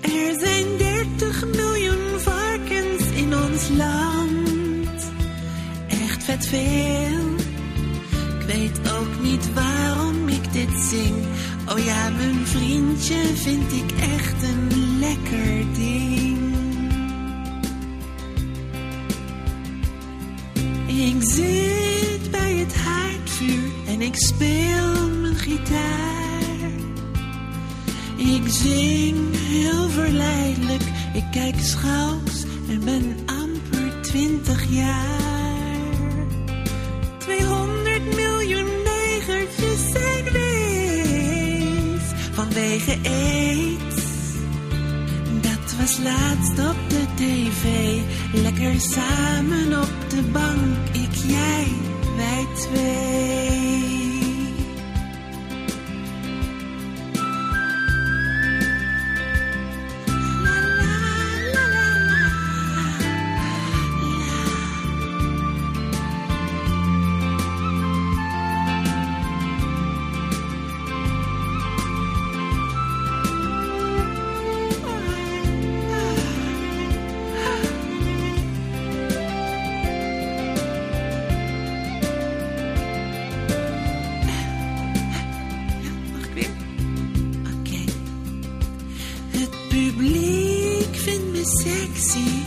Er 0.00 0.38
zijn 0.40 0.66
30 0.78 1.46
miljoen 1.46 2.20
varkens 2.20 3.10
in 3.14 3.34
ons 3.34 3.68
land. 3.76 5.12
Echt 5.88 6.24
vet 6.24 6.46
veel. 6.46 7.26
Ik 8.38 8.46
weet 8.46 8.92
ook 8.98 9.22
niet 9.22 9.52
waarom 9.52 10.28
ik 10.28 10.52
dit 10.52 10.78
zing. 10.90 11.24
Oh 11.72 11.78
ja, 11.78 12.10
mijn 12.10 12.46
vriendje 12.46 13.16
vind 13.34 13.72
ik 13.72 13.92
echt 14.00 14.42
een 14.42 14.98
lekker 14.98 15.74
ding. 15.74 16.44
Ik 20.86 21.22
zit 21.22 21.83
ik 24.14 24.20
speel 24.20 25.08
mijn 25.20 25.34
gitaar. 25.34 26.42
Ik 28.16 28.42
zing 28.46 29.36
heel 29.36 29.88
verleidelijk, 29.88 30.82
ik 31.14 31.24
kijk 31.30 31.54
schouws 31.58 32.44
en 32.68 32.84
ben 32.84 33.16
amper 33.26 34.02
twintig 34.02 34.64
jaar. 34.68 36.26
200 37.18 38.14
miljoen 38.14 38.66
negertjes 38.84 39.90
zijn 39.92 40.24
wees 40.32 42.02
vanwege 42.32 42.98
aids. 43.04 44.02
Dat 45.40 45.74
was 45.78 45.98
laatst 45.98 46.58
op 46.68 46.76
de 46.88 47.04
tv, 47.14 47.98
lekker 48.42 48.80
samen 48.80 49.80
op 49.82 50.10
de 50.10 50.22
bank, 50.32 50.88
ik, 50.92 51.14
jij, 51.26 51.66
wij 52.16 52.46
twee. 52.54 54.03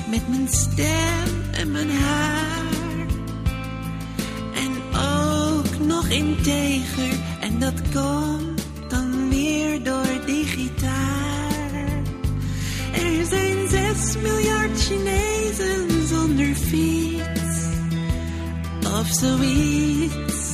Met 0.09 0.27
mijn 0.27 0.47
stem 0.49 1.51
en 1.51 1.71
mijn 1.71 1.89
haar. 1.91 3.05
En 4.53 4.71
ook 4.99 5.87
nog 5.87 6.07
integer, 6.07 7.13
en 7.39 7.59
dat 7.59 7.81
komt 7.93 8.65
dan 8.87 9.29
weer 9.29 9.83
door 9.83 10.25
die 10.25 10.45
gitaar. 10.45 12.01
Er 12.93 13.25
zijn 13.29 13.69
zes 13.69 14.17
miljard 14.21 14.81
Chinezen 14.81 16.07
zonder 16.07 16.55
fiets 16.55 17.37
of 18.99 19.07
zoiets. 19.07 20.47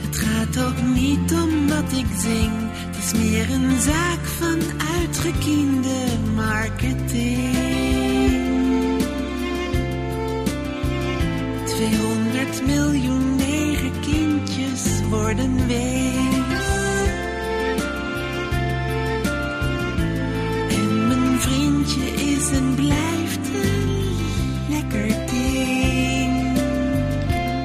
Het 0.00 0.16
gaat 0.16 0.64
ook 0.64 0.82
niet 0.94 1.32
om 1.32 1.68
wat 1.68 1.92
ik 1.92 2.06
zing. 2.18 2.52
Het 2.72 3.04
is 3.04 3.12
meer 3.20 3.50
een 3.50 3.80
zaak 3.80 4.24
van 4.24 4.58
uitgekiende 5.00 6.18
marketing. 6.34 8.13
200 11.76 12.66
miljoen 12.66 13.36
negerkindjes 13.36 14.82
worden 15.10 15.66
wees. 15.66 16.12
En 20.70 21.08
mijn 21.08 21.40
vriendje 21.40 22.04
is 22.04 22.50
en 22.50 22.74
blijft 22.74 23.48
een 23.54 24.06
lekker 24.68 25.06
ding. 25.30 26.56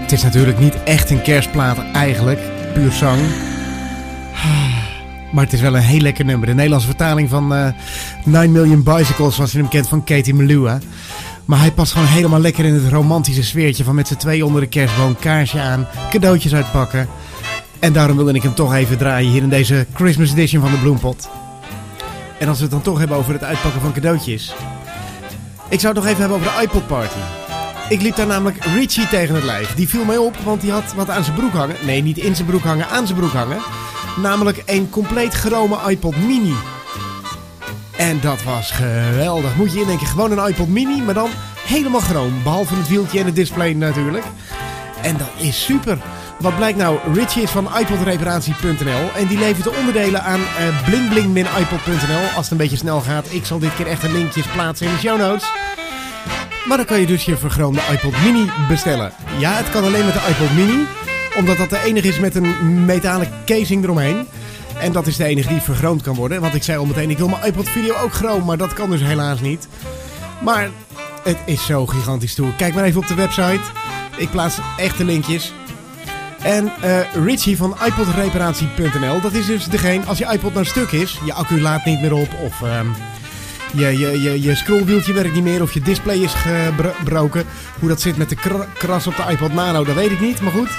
Het 0.01 0.12
is 0.12 0.24
natuurlijk 0.24 0.60
niet 0.60 0.84
echt 0.84 1.10
een 1.10 1.22
kerstplaat 1.22 1.78
eigenlijk, 1.94 2.39
puur 2.74 2.92
zang. 2.92 3.20
Maar 5.32 5.44
het 5.44 5.54
is 5.54 5.62
wel 5.62 5.75
een 5.75 5.82
heel 5.82 6.00
lekker 6.00 6.25
nummer. 6.25 6.48
De 6.48 6.54
Nederlandse 6.54 6.88
vertaling 6.88 7.30
van 7.30 7.54
eh 7.54 7.68
9 8.25 8.51
Million 8.51 8.84
Bicycles, 8.84 9.36
zoals 9.36 9.51
je 9.51 9.58
hem 9.58 9.68
kent 9.68 9.88
van 9.88 10.04
Katie 10.04 10.34
Melua. 10.34 10.80
Maar 11.50 11.60
hij 11.60 11.72
past 11.72 11.91
gewoon 11.91 12.08
helemaal 12.08 12.39
lekker 12.39 12.65
in 12.65 12.74
het 12.74 12.91
romantische 12.91 13.44
sfeertje 13.44 13.84
van 13.84 13.96
met 13.96 14.08
z'n 14.08 14.15
twee 14.15 14.46
onder 14.46 14.62
de 14.62 14.68
kerstboom, 14.68 15.15
kaarsje 15.15 15.60
aan, 15.60 15.88
cadeautjes 16.10 16.53
uitpakken. 16.53 17.08
En 17.79 17.94
daarom 17.94 18.15
wilde 18.15 18.34
ik 18.34 18.41
hem 18.41 18.53
toch 18.53 18.74
even 18.74 18.98
draaien 18.98 19.32
hier 19.32 19.41
in 19.41 19.50
deze 19.50 19.86
Christmas 19.94 20.32
edition 20.32 20.62
van 20.62 20.72
de 20.72 20.77
Bloempot. 20.77 21.29
En 22.39 22.48
als 22.48 22.58
we 22.58 22.63
het 22.63 22.72
dan 22.72 22.82
toch 22.82 23.00
hebben 23.00 23.18
over 23.18 23.34
het 23.34 23.44
uitpakken 23.44 23.82
van 23.82 23.94
cadeautjes. 23.94 24.53
Ik 25.70 25.79
zou 25.79 25.94
het 25.94 26.03
nog 26.03 26.12
even 26.12 26.20
hebben 26.20 26.38
over 26.38 26.51
de 26.51 26.63
iPod 26.63 26.88
Party. 26.88 27.20
Ik 27.89 28.01
liep 28.01 28.15
daar 28.15 28.27
namelijk 28.27 28.65
Richie 28.65 29.08
tegen 29.08 29.36
het 29.36 29.44
lijf. 29.44 29.75
Die 29.75 29.89
viel 29.89 30.06
mij 30.06 30.18
op, 30.18 30.38
want 30.44 30.62
die 30.62 30.72
had 30.72 30.94
wat 30.94 31.10
aan 31.10 31.24
zijn 31.24 31.36
broek 31.36 31.53
hangen. 31.53 31.75
Nee, 31.86 32.01
niet 32.01 32.18
in 32.18 32.36
zijn 32.36 32.48
broek 32.48 32.63
hangen, 32.63 32.89
aan 32.89 33.08
zijn 33.08 33.20
broek 33.20 33.34
hangen. 33.34 33.60
Namelijk 34.22 34.63
een 34.65 34.89
compleet 34.89 35.34
chrome 35.34 35.77
iPod 35.88 36.18
Mini. 36.18 36.53
En 38.00 38.20
dat 38.22 38.44
was 38.44 38.72
geweldig. 38.72 39.56
Moet 39.56 39.74
je 39.74 39.79
indenken, 39.79 40.08
gewoon 40.08 40.32
een 40.38 40.48
iPod 40.48 40.68
Mini, 40.68 41.01
maar 41.01 41.13
dan 41.13 41.29
helemaal 41.65 42.01
chroom. 42.01 42.44
Behalve 42.44 42.75
het 42.75 42.88
wieltje 42.88 43.20
en 43.20 43.25
het 43.25 43.36
display 43.36 43.74
natuurlijk. 43.74 44.24
En 45.01 45.18
dat 45.18 45.29
is 45.38 45.65
super. 45.65 45.98
Wat 46.39 46.56
blijkt 46.56 46.77
nou? 46.77 47.00
Richie 47.13 47.41
is 47.41 47.50
van 47.50 47.70
iPodreparatie.nl 47.79 49.12
en 49.15 49.27
die 49.27 49.38
levert 49.38 49.63
de 49.63 49.75
onderdelen 49.79 50.24
aan 50.24 50.39
eh 50.39 50.86
blingbling-ipod.nl. 50.86 52.36
Als 52.36 52.44
het 52.44 52.51
een 52.51 52.58
beetje 52.58 52.77
snel 52.77 53.01
gaat. 53.01 53.25
Ik 53.29 53.46
zal 53.46 53.60
dit 53.60 53.75
keer 53.75 53.88
echt 53.88 54.03
een 54.03 54.13
linkjes 54.13 54.48
plaatsen 54.48 54.88
in 54.88 54.94
de 54.94 55.00
show 55.00 55.20
notes. 55.20 55.51
Maar 56.65 56.77
dan 56.77 56.86
kan 56.86 57.00
je 57.00 57.06
dus 57.06 57.25
je 57.25 57.38
vergroomde 57.38 57.82
iPod 57.91 58.22
Mini 58.24 58.51
bestellen. 58.68 59.12
Ja, 59.38 59.51
het 59.53 59.70
kan 59.70 59.84
alleen 59.84 60.06
met 60.06 60.13
de 60.13 60.27
iPod 60.29 60.53
Mini. 60.56 60.86
Omdat 61.38 61.58
dat 61.58 61.70
de 61.70 61.84
enige 61.86 62.08
is 62.08 62.20
met 62.20 62.36
een 62.36 62.86
metalen 62.86 63.29
casing 63.46 63.84
eromheen. 63.84 64.27
En 64.79 64.91
dat 64.91 65.07
is 65.07 65.15
de 65.15 65.24
enige 65.25 65.48
die 65.48 65.62
vergroomd 65.62 66.01
kan 66.01 66.15
worden. 66.15 66.41
Want 66.41 66.55
ik 66.55 66.63
zei 66.63 66.77
al 66.77 66.86
meteen, 66.86 67.09
ik 67.09 67.17
wil 67.17 67.27
mijn 67.27 67.45
iPod 67.45 67.69
Video 67.69 67.95
ook 67.95 68.13
chroom. 68.13 68.45
Maar 68.45 68.57
dat 68.57 68.74
kan 68.74 68.89
dus 68.89 69.01
helaas 69.01 69.41
niet. 69.41 69.67
Maar 70.43 70.69
het 71.24 71.38
is 71.45 71.65
zo 71.65 71.86
gigantisch 71.86 72.31
stoer. 72.31 72.53
Kijk 72.57 72.74
maar 72.74 72.83
even 72.83 73.01
op 73.01 73.07
de 73.07 73.13
website. 73.15 73.59
Ik 74.17 74.29
plaats 74.31 74.57
echte 74.77 75.05
linkjes. 75.05 75.53
En 76.41 76.71
eh, 76.81 77.00
Richie 77.25 77.57
van 77.57 77.77
iPodreparatie.nl, 77.86 79.21
dat 79.21 79.33
is 79.33 79.45
dus 79.45 79.65
degene, 79.65 80.05
als 80.05 80.17
je 80.17 80.27
iPod 80.31 80.53
nou 80.53 80.65
stuk 80.65 80.91
is, 80.91 81.19
je 81.25 81.33
accu 81.33 81.62
laat 81.62 81.86
niet 81.86 82.01
meer 82.01 82.13
op 82.13 82.29
of 82.43 82.62
ehm, 82.62 82.86
je, 83.74 83.98
je, 84.00 84.21
je, 84.21 84.41
je 84.41 84.55
scrollwieltje 84.55 85.13
werkt 85.13 85.33
niet 85.33 85.43
meer 85.43 85.62
of 85.62 85.74
je 85.74 85.81
display 85.81 86.17
is 86.17 86.33
gebroken. 86.33 87.43
Hoe 87.79 87.89
dat 87.89 88.01
zit 88.01 88.17
met 88.17 88.29
de 88.29 88.36
kra- 88.36 88.67
kras 88.77 89.07
op 89.07 89.15
de 89.15 89.31
iPod 89.31 89.53
Nano, 89.53 89.83
dat 89.83 89.95
weet 89.95 90.12
ik 90.12 90.19
niet, 90.19 90.41
maar 90.41 90.51
goed. 90.51 90.69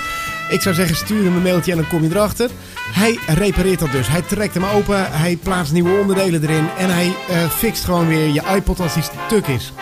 Ik 0.50 0.60
zou 0.62 0.74
zeggen, 0.74 0.96
stuur 0.96 1.24
hem 1.24 1.36
een 1.36 1.42
mailtje 1.42 1.70
en 1.70 1.76
dan 1.76 1.88
kom 1.88 2.02
je 2.02 2.08
erachter. 2.10 2.50
Hij 2.92 3.18
repareert 3.26 3.78
dat 3.78 3.92
dus. 3.92 4.08
Hij 4.08 4.22
trekt 4.22 4.54
hem 4.54 4.64
open, 4.64 5.06
hij 5.12 5.38
plaatst 5.42 5.72
nieuwe 5.72 5.98
onderdelen 6.00 6.42
erin 6.42 6.68
en 6.78 6.90
hij 6.90 7.14
eh, 7.28 7.36
fixt 7.56 7.84
gewoon 7.84 8.08
weer 8.08 8.26
je 8.28 8.42
iPod 8.56 8.80
als 8.80 8.94
die 8.94 9.02
stuk 9.26 9.46
is. 9.46 9.72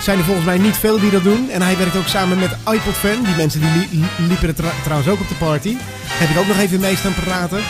Zijn 0.00 0.18
er 0.18 0.24
volgens 0.24 0.46
mij 0.46 0.58
niet 0.58 0.76
veel 0.76 1.00
die 1.00 1.10
dat 1.10 1.22
doen. 1.22 1.50
En 1.50 1.62
hij 1.62 1.76
werkt 1.76 1.96
ook 1.96 2.06
samen 2.06 2.38
met 2.38 2.50
iPod 2.72 2.94
Fan. 2.94 3.24
Die 3.24 3.34
mensen 3.36 3.60
die 3.60 3.70
li- 3.90 4.26
liepen 4.28 4.48
er 4.48 4.54
trouwens 4.82 5.10
ook 5.10 5.20
op 5.20 5.28
de 5.28 5.34
party. 5.34 5.76
Heb 6.06 6.28
ik 6.30 6.38
ook 6.38 6.46
nog 6.46 6.58
even 6.58 6.80
mee 6.80 6.96
staan 6.96 7.14
praten. 7.24 7.60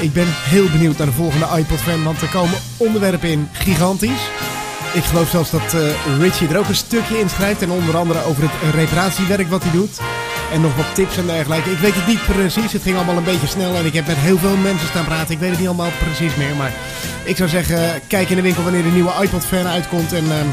Ik 0.00 0.12
ben 0.12 0.26
heel 0.28 0.68
benieuwd 0.70 0.96
naar 0.98 1.06
de 1.06 1.12
volgende 1.12 1.46
iPod 1.58 1.80
Fan. 1.80 2.04
Want 2.04 2.22
er 2.22 2.28
komen 2.28 2.58
onderwerpen 2.76 3.28
in 3.28 3.48
gigantisch. 3.52 4.22
Ik 4.92 5.04
geloof 5.04 5.28
zelfs 5.28 5.50
dat 5.50 5.74
eh, 5.74 5.80
Richie 6.20 6.48
er 6.48 6.58
ook 6.58 6.68
een 6.68 6.74
stukje 6.74 7.18
in 7.18 7.28
schrijft. 7.28 7.62
En 7.62 7.70
onder 7.70 7.96
andere 7.96 8.24
over 8.24 8.42
het 8.42 8.74
reparatiewerk 8.74 9.48
wat 9.50 9.62
hij 9.62 9.72
doet. 9.72 10.00
En 10.52 10.60
nog 10.60 10.76
wat 10.76 10.94
tips 10.94 11.16
en 11.16 11.26
dergelijke. 11.26 11.70
Ik 11.70 11.78
weet 11.78 11.94
het 11.94 12.06
niet 12.06 12.26
precies. 12.26 12.72
Het 12.72 12.82
ging 12.82 12.96
allemaal 12.96 13.16
een 13.16 13.24
beetje 13.24 13.46
snel. 13.46 13.74
En 13.74 13.86
ik 13.86 13.92
heb 13.92 14.06
met 14.06 14.16
heel 14.16 14.38
veel 14.38 14.56
mensen 14.56 14.88
staan 14.88 15.04
praten. 15.04 15.34
Ik 15.34 15.38
weet 15.38 15.50
het 15.50 15.58
niet 15.58 15.68
allemaal 15.68 15.90
precies 15.98 16.36
meer. 16.36 16.56
Maar 16.56 16.72
ik 17.24 17.36
zou 17.36 17.48
zeggen, 17.48 18.00
kijk 18.06 18.30
in 18.30 18.36
de 18.36 18.42
winkel 18.42 18.62
wanneer 18.62 18.82
de 18.82 18.88
nieuwe 18.88 19.12
iPod 19.22 19.44
Fan 19.44 19.66
uitkomt. 19.66 20.12
En 20.12 20.24
ehm, 20.30 20.46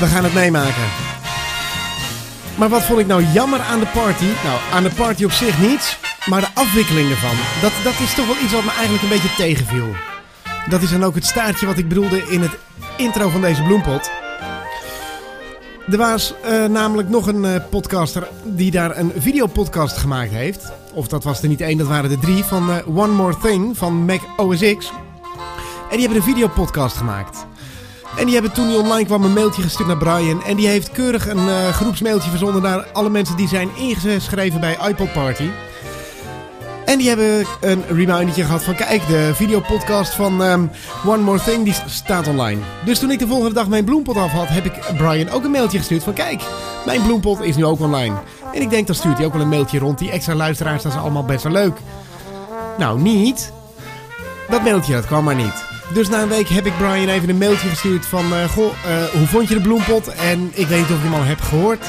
we 0.00 0.06
gaan 0.06 0.24
het 0.24 0.34
meemaken. 0.34 0.88
Maar 2.54 2.68
wat 2.68 2.82
vond 2.82 3.00
ik 3.00 3.06
nou 3.06 3.24
jammer 3.32 3.60
aan 3.60 3.80
de 3.80 3.86
party? 3.86 4.24
Nou, 4.44 4.58
aan 4.72 4.82
de 4.82 4.90
party 4.90 5.24
op 5.24 5.32
zich 5.32 5.58
niets. 5.58 5.98
Maar 6.26 6.40
de 6.40 6.48
afwikkeling 6.54 7.10
ervan. 7.10 7.36
Dat, 7.60 7.72
dat 7.84 7.94
is 7.98 8.14
toch 8.14 8.26
wel 8.26 8.42
iets 8.42 8.52
wat 8.52 8.64
me 8.64 8.70
eigenlijk 8.70 9.02
een 9.02 9.08
beetje 9.08 9.34
tegenviel. 9.36 9.94
Dat 10.68 10.82
is 10.82 10.90
dan 10.90 11.04
ook 11.04 11.14
het 11.14 11.26
staartje 11.26 11.66
wat 11.66 11.78
ik 11.78 11.88
bedoelde 11.88 12.22
in 12.28 12.40
het 12.40 12.56
intro 12.96 13.28
van 13.28 13.40
deze 13.40 13.62
bloempot. 13.62 14.10
Er 15.90 15.96
was 15.96 16.34
eh, 16.42 16.64
namelijk 16.64 17.08
nog 17.08 17.26
een 17.26 17.44
eh, 17.44 17.60
podcaster 17.70 18.28
die 18.44 18.70
daar 18.70 18.96
een 18.98 19.12
videopodcast 19.16 19.96
gemaakt 19.96 20.30
heeft. 20.30 20.72
Of 20.94 21.08
dat 21.08 21.24
was 21.24 21.42
er 21.42 21.48
niet 21.48 21.60
één, 21.60 21.78
dat 21.78 21.86
waren 21.86 22.10
er 22.10 22.18
drie. 22.18 22.44
Van 22.44 22.70
eh, 22.70 22.98
One 22.98 23.12
More 23.12 23.36
Thing 23.42 23.76
van 23.78 24.04
Mac 24.04 24.20
OS 24.36 24.60
X. 24.60 24.92
En 25.90 25.96
die 25.96 26.00
hebben 26.00 26.16
een 26.16 26.34
videopodcast 26.34 26.96
gemaakt. 26.96 27.46
En 28.16 28.24
die 28.24 28.34
hebben 28.34 28.52
toen 28.52 28.68
die 28.68 28.78
online 28.78 29.04
kwam 29.04 29.24
een 29.24 29.32
mailtje 29.32 29.62
gestuurd 29.62 29.88
naar 29.88 29.96
Brian. 29.96 30.42
En 30.42 30.56
die 30.56 30.66
heeft 30.66 30.92
keurig 30.92 31.28
een 31.28 31.72
groepsmailtje 31.72 32.30
verzonden 32.30 32.62
naar 32.62 32.86
alle 32.92 33.10
mensen 33.10 33.36
die 33.36 33.48
zijn 33.48 33.70
ingeschreven 33.76 34.60
bij 34.60 34.78
iPod 34.88 35.12
Party. 35.12 35.48
En 36.90 36.98
die 36.98 37.08
hebben 37.08 37.46
een 37.60 37.84
remindertje 37.88 38.44
gehad 38.44 38.62
van 38.62 38.74
kijk, 38.74 39.06
de 39.06 39.30
videopodcast 39.34 40.14
van 40.14 40.42
ehm, 40.42 40.66
One 41.06 41.22
More 41.22 41.40
Thing 41.42 41.64
die 41.64 41.74
staat 41.86 42.28
online. 42.28 42.60
Dus 42.84 42.98
toen 42.98 43.10
ik 43.10 43.18
de 43.18 43.26
volgende 43.26 43.54
dag 43.54 43.68
mijn 43.68 43.84
bloempot 43.84 44.16
af 44.16 44.30
had, 44.30 44.48
heb 44.48 44.64
ik 44.64 44.80
Brian 44.96 45.30
ook 45.30 45.44
een 45.44 45.50
mailtje 45.50 45.78
gestuurd 45.78 46.02
van 46.02 46.12
kijk, 46.12 46.42
mijn 46.86 47.02
bloempot 47.02 47.40
is 47.40 47.56
nu 47.56 47.64
ook 47.64 47.80
online. 47.80 48.14
En 48.52 48.62
ik 48.62 48.70
denk, 48.70 48.86
dan 48.86 48.96
stuurt 48.96 49.16
hij 49.16 49.26
ook 49.26 49.32
wel 49.32 49.42
een 49.42 49.48
mailtje 49.48 49.78
rond. 49.78 49.98
Die 49.98 50.10
extra 50.10 50.34
luisteraars, 50.34 50.82
dat 50.82 50.92
is 50.92 50.98
allemaal 50.98 51.24
best 51.24 51.42
wel 51.42 51.52
leuk. 51.52 51.78
Nou, 52.78 53.00
niet. 53.00 53.52
Dat 54.48 54.62
mailtje, 54.62 54.92
dat 54.92 55.06
kwam 55.06 55.24
maar 55.24 55.34
niet. 55.34 55.64
Dus 55.94 56.08
na 56.08 56.22
een 56.22 56.28
week 56.28 56.48
heb 56.48 56.66
ik 56.66 56.76
Brian 56.76 57.08
even 57.08 57.28
een 57.28 57.38
mailtje 57.38 57.68
gestuurd 57.68 58.06
van... 58.06 58.34
eh, 58.34 58.48
goh, 58.48 58.72
eh, 58.86 59.04
hoe 59.04 59.26
vond 59.26 59.48
je 59.48 59.54
de 59.54 59.60
bloempot? 59.60 60.08
En 60.08 60.50
ik 60.54 60.66
weet 60.66 60.78
niet 60.78 60.90
of 60.90 61.02
je 61.02 61.08
hem 61.08 61.14
al 61.14 61.24
hebt 61.24 61.42
gehoord. 61.42 61.86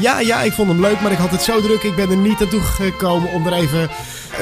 Ja, 0.00 0.20
ja, 0.20 0.40
ik 0.40 0.52
vond 0.52 0.68
hem 0.68 0.80
leuk, 0.80 1.00
maar 1.00 1.12
ik 1.12 1.18
had 1.18 1.30
het 1.30 1.42
zo 1.42 1.60
druk. 1.60 1.82
Ik 1.82 1.96
ben 1.96 2.10
er 2.10 2.16
niet 2.16 2.38
naartoe 2.38 2.60
gekomen 2.60 3.32
om 3.32 3.46
er 3.46 3.52
even 3.52 3.90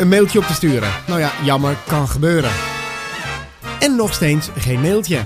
een 0.00 0.08
mailtje 0.08 0.38
op 0.38 0.44
te 0.44 0.52
sturen. 0.52 0.90
Nou 1.06 1.20
ja, 1.20 1.30
jammer, 1.44 1.76
kan 1.86 2.08
gebeuren. 2.08 2.50
En 3.78 3.96
nog 3.96 4.14
steeds 4.14 4.48
geen 4.56 4.80
mailtje. 4.80 5.18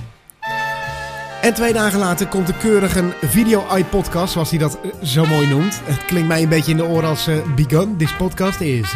En 1.40 1.54
twee 1.54 1.72
dagen 1.72 1.98
later 1.98 2.26
komt 2.26 2.48
er 2.48 2.54
keurig 2.54 2.96
een 2.96 3.12
video-i-podcast, 3.22 4.32
zoals 4.32 4.50
hij 4.50 4.58
dat 4.58 4.78
eh, 4.82 4.90
zo 5.02 5.26
mooi 5.26 5.46
noemt. 5.46 5.80
Het 5.84 6.04
klinkt 6.04 6.28
mij 6.28 6.42
een 6.42 6.48
beetje 6.48 6.70
in 6.70 6.76
de 6.76 6.84
oren 6.84 7.08
als 7.08 7.26
eh, 7.26 7.36
begun, 7.54 7.96
this 7.96 8.16
podcast 8.16 8.60
is. 8.60 8.94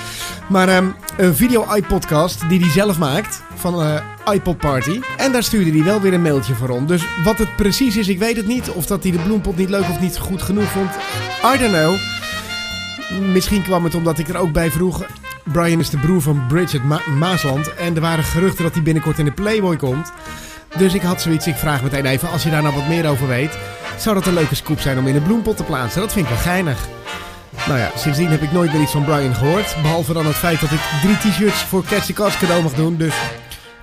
maar 0.48 0.68
ehm, 0.68 0.86
een 1.16 1.34
video-i-podcast 1.34 2.48
die 2.48 2.60
hij 2.60 2.70
zelf 2.70 2.98
maakt 2.98 3.42
van 3.54 3.82
eh, 3.82 4.34
iPod 4.34 4.58
Party. 4.58 5.00
En 5.16 5.32
daar 5.32 5.42
stuurde 5.42 5.70
hij 5.70 5.84
wel 5.84 6.00
weer 6.00 6.14
een 6.14 6.22
mailtje 6.22 6.54
voor 6.54 6.68
rond. 6.68 6.88
Dus 6.88 7.02
wat 7.24 7.38
het 7.38 7.56
precies 7.56 7.96
is, 7.96 8.08
ik 8.08 8.18
weet 8.18 8.36
het 8.36 8.46
niet. 8.46 8.70
Of 8.70 8.86
dat 8.86 9.02
hij 9.02 9.12
de 9.12 9.18
bloempot 9.18 9.56
niet 9.56 9.70
leuk 9.70 9.88
of 9.88 10.00
niet 10.00 10.18
goed 10.18 10.42
genoeg 10.42 10.70
vond. 10.70 10.90
I 11.54 11.58
don't 11.58 11.72
know. 11.72 12.17
Misschien 13.08 13.62
kwam 13.62 13.84
het 13.84 13.94
omdat 13.94 14.18
ik 14.18 14.28
er 14.28 14.36
ook 14.36 14.52
bij 14.52 14.70
vroeg. 14.70 15.02
Brian 15.52 15.80
is 15.80 15.90
de 15.90 15.96
broer 15.98 16.22
van 16.22 16.46
Bridget 16.48 16.84
Ma- 16.84 17.00
Maasland. 17.18 17.74
En 17.74 17.94
er 17.94 18.00
waren 18.00 18.24
geruchten 18.24 18.64
dat 18.64 18.74
hij 18.74 18.82
binnenkort 18.82 19.18
in 19.18 19.24
de 19.24 19.30
Playboy 19.30 19.76
komt. 19.76 20.12
Dus 20.76 20.94
ik 20.94 21.02
had 21.02 21.22
zoiets, 21.22 21.46
ik 21.46 21.54
vraag 21.56 21.82
meteen 21.82 22.06
even, 22.06 22.30
als 22.30 22.42
je 22.42 22.50
daar 22.50 22.62
nou 22.62 22.74
wat 22.74 22.88
meer 22.88 23.08
over 23.08 23.28
weet, 23.28 23.58
zou 23.98 24.14
dat 24.14 24.26
een 24.26 24.34
leuke 24.34 24.54
scoop 24.54 24.80
zijn 24.80 24.98
om 24.98 25.06
in 25.06 25.16
een 25.16 25.22
bloempot 25.22 25.56
te 25.56 25.62
plaatsen? 25.62 26.00
Dat 26.00 26.12
vind 26.12 26.24
ik 26.26 26.32
wel 26.32 26.40
geinig. 26.42 26.88
Nou 27.66 27.78
ja, 27.78 27.90
sindsdien 27.96 28.28
heb 28.28 28.42
ik 28.42 28.52
nooit 28.52 28.72
meer 28.72 28.82
iets 28.82 28.92
van 28.92 29.04
Brian 29.04 29.34
gehoord. 29.34 29.76
Behalve 29.82 30.12
dan 30.12 30.26
het 30.26 30.34
feit 30.36 30.60
dat 30.60 30.70
ik 30.70 30.80
drie 31.02 31.16
t-shirts 31.16 31.62
voor 31.62 31.84
Catch 31.84 32.04
the 32.06 32.12
Cast 32.12 32.38
cadeau 32.38 32.62
mag 32.62 32.72
doen. 32.74 32.96
Dus 32.96 33.14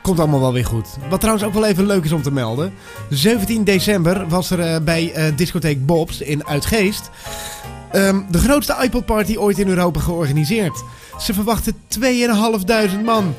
komt 0.02 0.20
allemaal 0.20 0.40
wel 0.40 0.54
weer 0.54 0.66
goed. 0.66 0.88
Wat 1.10 1.20
trouwens 1.20 1.48
ook 1.48 1.54
wel 1.54 1.66
even 1.66 1.86
leuk 1.86 2.04
is 2.04 2.12
om 2.12 2.22
te 2.22 2.32
melden. 2.32 2.74
17 3.10 3.64
december 3.64 4.28
was 4.28 4.50
er 4.52 4.60
eh, 4.60 4.82
bij 4.82 5.12
eh, 5.14 5.24
discotheek 5.36 5.86
Bob's 5.86 6.20
in 6.20 6.48
Uitgeest 6.48 7.10
ehm, 7.96 8.22
de 8.30 8.38
grootste 8.38 8.76
iPod 8.82 9.06
party 9.06 9.38
ooit 9.38 9.58
in 9.58 9.68
Europa 9.68 10.00
georganiseerd. 10.00 10.84
Ze 11.20 11.34
verwachten 11.34 11.74
2.500 11.88 13.04
man. 13.06 13.36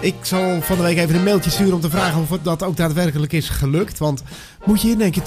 Ik 0.00 0.14
zal 0.22 0.60
van 0.60 0.76
de 0.76 0.82
week 0.82 0.98
even 0.98 1.14
een 1.14 1.22
mailtje 1.22 1.50
sturen 1.50 1.74
om 1.74 1.80
te 1.80 1.90
vragen 1.90 2.20
of 2.20 2.38
dat 2.42 2.62
ook 2.62 2.76
daadwerkelijk 2.76 3.32
is 3.32 3.48
gelukt. 3.48 3.98
Want 3.98 4.22
moet 4.64 4.82
je 4.82 4.90
indenken, 4.90 5.22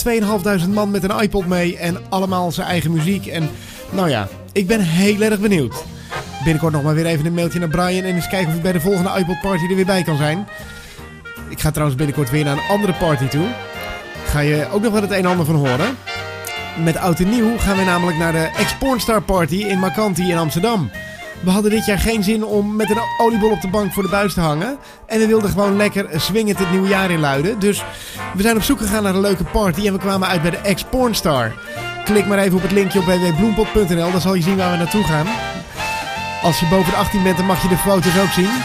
2.500 0.63 0.69
man 0.69 0.91
met 0.91 1.03
een 1.03 1.19
iPod 1.19 1.47
mee 1.47 1.77
en 1.77 1.97
allemaal 2.09 2.51
zijn 2.51 2.67
eigen 2.67 2.91
muziek. 2.91 3.25
En 3.25 3.49
nou 3.89 4.09
ja, 4.09 4.27
ik 4.51 4.67
ben 4.67 4.81
heel 4.81 5.21
erg 5.21 5.39
benieuwd. 5.39 5.83
Binnenkort 6.43 6.73
nog 6.73 6.83
maar 6.83 6.95
weer 6.95 7.05
even 7.05 7.25
een 7.25 7.33
mailtje 7.33 7.59
naar 7.59 7.69
Brian 7.69 8.03
en 8.03 8.15
eens 8.15 8.27
kijken 8.27 8.49
of 8.49 8.55
ik 8.55 8.61
bij 8.61 8.71
de 8.71 8.79
volgende 8.79 9.09
iPod 9.17 9.41
party 9.41 9.63
er 9.69 9.75
weer 9.75 9.85
bij 9.85 10.03
kan 10.03 10.17
zijn. 10.17 10.47
Ik 11.49 11.59
ga 11.59 11.71
trouwens 11.71 11.97
binnenkort 11.97 12.29
weer 12.29 12.43
naar 12.43 12.57
een 12.57 12.69
andere 12.69 12.93
party 12.93 13.27
toe. 13.27 13.47
Ga 14.25 14.39
je 14.39 14.67
ook 14.71 14.81
nog 14.81 14.91
wel 14.91 15.01
het 15.01 15.11
een 15.11 15.17
en 15.17 15.25
ander 15.25 15.45
van 15.45 15.55
horen. 15.55 15.97
Met 16.77 16.97
oud 16.97 17.19
en 17.19 17.29
nieuw 17.29 17.57
gaan 17.57 17.77
we 17.77 17.83
namelijk 17.83 18.17
naar 18.17 18.31
de 18.31 18.49
Ex-Pornstar 18.57 19.21
Party 19.21 19.55
in 19.55 19.79
Macanti 19.79 20.29
in 20.29 20.37
Amsterdam. 20.37 20.91
We 21.43 21.49
hadden 21.49 21.71
dit 21.71 21.85
jaar 21.85 21.99
geen 21.99 22.23
zin 22.23 22.45
om 22.45 22.75
met 22.75 22.89
een 22.89 23.01
oliebol 23.17 23.51
op 23.51 23.61
de 23.61 23.67
bank 23.67 23.93
voor 23.93 24.03
de 24.03 24.09
buis 24.09 24.33
te 24.33 24.39
hangen. 24.39 24.77
En 25.05 25.19
we 25.19 25.27
wilden 25.27 25.49
gewoon 25.49 25.77
lekker 25.77 26.07
swingend 26.15 26.59
het 26.59 26.71
nieuwe 26.71 26.87
jaar 26.87 27.11
inluiden. 27.11 27.59
Dus 27.59 27.83
we 28.35 28.41
zijn 28.41 28.55
op 28.55 28.63
zoek 28.63 28.79
gegaan 28.79 29.03
naar 29.03 29.13
een 29.13 29.21
leuke 29.21 29.43
party 29.43 29.87
en 29.87 29.93
we 29.93 29.99
kwamen 29.99 30.27
uit 30.27 30.41
bij 30.41 30.51
de 30.51 30.57
Ex-Pornstar. 30.57 31.53
Klik 32.05 32.25
maar 32.25 32.37
even 32.37 32.55
op 32.57 32.61
het 32.61 32.71
linkje 32.71 32.99
op 32.99 33.05
www.bloempot.nl, 33.05 34.11
dan 34.11 34.21
zal 34.21 34.33
je 34.33 34.41
zien 34.41 34.57
waar 34.57 34.71
we 34.71 34.77
naartoe 34.77 35.03
gaan. 35.03 35.27
Als 36.43 36.59
je 36.59 36.65
boven 36.65 36.91
de 36.91 36.97
18 36.97 37.23
bent, 37.23 37.37
dan 37.37 37.45
mag 37.45 37.61
je 37.61 37.67
de 37.67 37.77
foto's 37.77 38.19
ook 38.19 38.31
zien. 38.31 38.51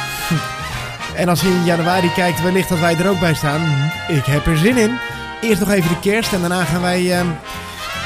En 1.15 1.29
als 1.29 1.41
je 1.41 1.49
in 1.49 1.65
januari 1.65 2.13
kijkt, 2.13 2.43
wellicht 2.43 2.69
dat 2.69 2.79
wij 2.79 2.97
er 2.97 3.09
ook 3.09 3.21
bij 3.21 3.35
staan. 3.35 3.91
Ik 4.09 4.25
heb 4.25 4.47
er 4.47 4.59
zin 4.59 4.77
in. 4.77 4.99
Eerst 5.41 5.61
nog 5.61 5.71
even 5.71 5.89
de 5.89 5.99
kerst 6.01 6.33
en 6.33 6.41
daarna 6.41 6.65
gaan 6.65 6.81
wij 6.81 7.13
ehm, 7.13 7.27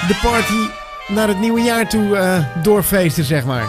de 0.06 0.18
party 0.22 0.70
naar 1.12 1.28
het 1.28 1.40
nieuwe 1.40 1.60
jaar 1.60 1.88
toe 1.88 2.16
eh, 2.16 2.62
doorfeesten, 2.62 3.24
zeg 3.24 3.44
maar. 3.44 3.68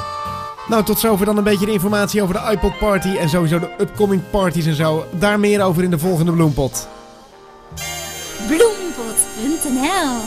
Nou, 0.68 0.84
tot 0.84 1.00
zover 1.00 1.26
dan 1.26 1.38
een 1.38 1.44
beetje 1.44 1.66
de 1.66 1.72
informatie 1.72 2.22
over 2.22 2.34
de 2.34 2.52
iPod 2.52 2.78
Party 2.78 3.16
en 3.16 3.30
sowieso 3.30 3.60
de 3.60 3.70
upcoming 3.80 4.22
parties 4.30 4.66
en 4.66 4.76
zo. 4.76 5.06
Daar 5.20 5.40
meer 5.40 5.62
over 5.62 5.84
in 5.84 5.90
de 5.90 6.00
volgende 6.00 6.32
bloempot. 6.32 6.88
Bloempot.nl 8.48 10.20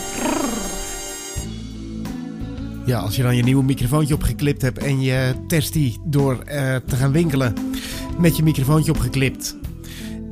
Ja, 2.86 2.98
als 2.98 3.16
je 3.16 3.22
dan 3.22 3.36
je 3.36 3.42
nieuwe 3.42 3.64
microfoontje 3.64 4.14
opgeklipt 4.14 4.62
hebt 4.62 4.78
en 4.78 5.00
je 5.00 5.34
test 5.48 5.72
die 5.72 6.00
door 6.04 6.38
eh, 6.38 6.76
te 6.86 6.96
gaan 6.96 7.12
winkelen 7.12 7.54
met 8.18 8.36
je 8.36 8.42
microfoontje 8.42 8.92
opgeklipt. 8.92 9.56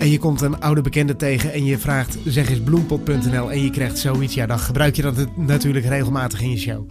En 0.02 0.10
je 0.10 0.18
komt 0.18 0.40
een 0.40 0.60
oude 0.60 0.80
bekende 0.80 1.16
tegen 1.16 1.52
en 1.52 1.64
je 1.64 1.78
vraagt 1.78 2.18
zeg 2.24 2.50
eens 2.50 2.60
bloempot.nl 2.60 3.52
en 3.52 3.62
je 3.62 3.70
krijgt 3.70 3.98
zoiets. 3.98 4.34
Ja, 4.34 4.46
dan 4.46 4.58
gebruik 4.58 4.96
je 4.96 5.02
dat 5.02 5.26
natuurlijk 5.36 5.86
regelmatig 5.86 6.40
in 6.40 6.50
je 6.50 6.58
show. 6.58 6.86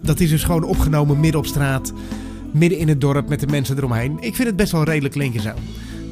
Dat 0.00 0.20
is 0.20 0.30
dus 0.30 0.44
gewoon 0.44 0.62
opgenomen 0.62 1.20
midden 1.20 1.40
op 1.40 1.46
straat, 1.46 1.92
midden 2.52 2.78
in 2.78 2.88
het 2.88 3.00
dorp 3.00 3.28
met 3.28 3.40
de 3.40 3.46
mensen 3.46 3.76
eromheen. 3.76 4.16
Ik 4.20 4.34
vind 4.34 4.48
het 4.48 4.56
best 4.56 4.72
wel 4.72 4.84
redelijk 4.84 5.14
klinken 5.14 5.40
zo. 5.40 5.52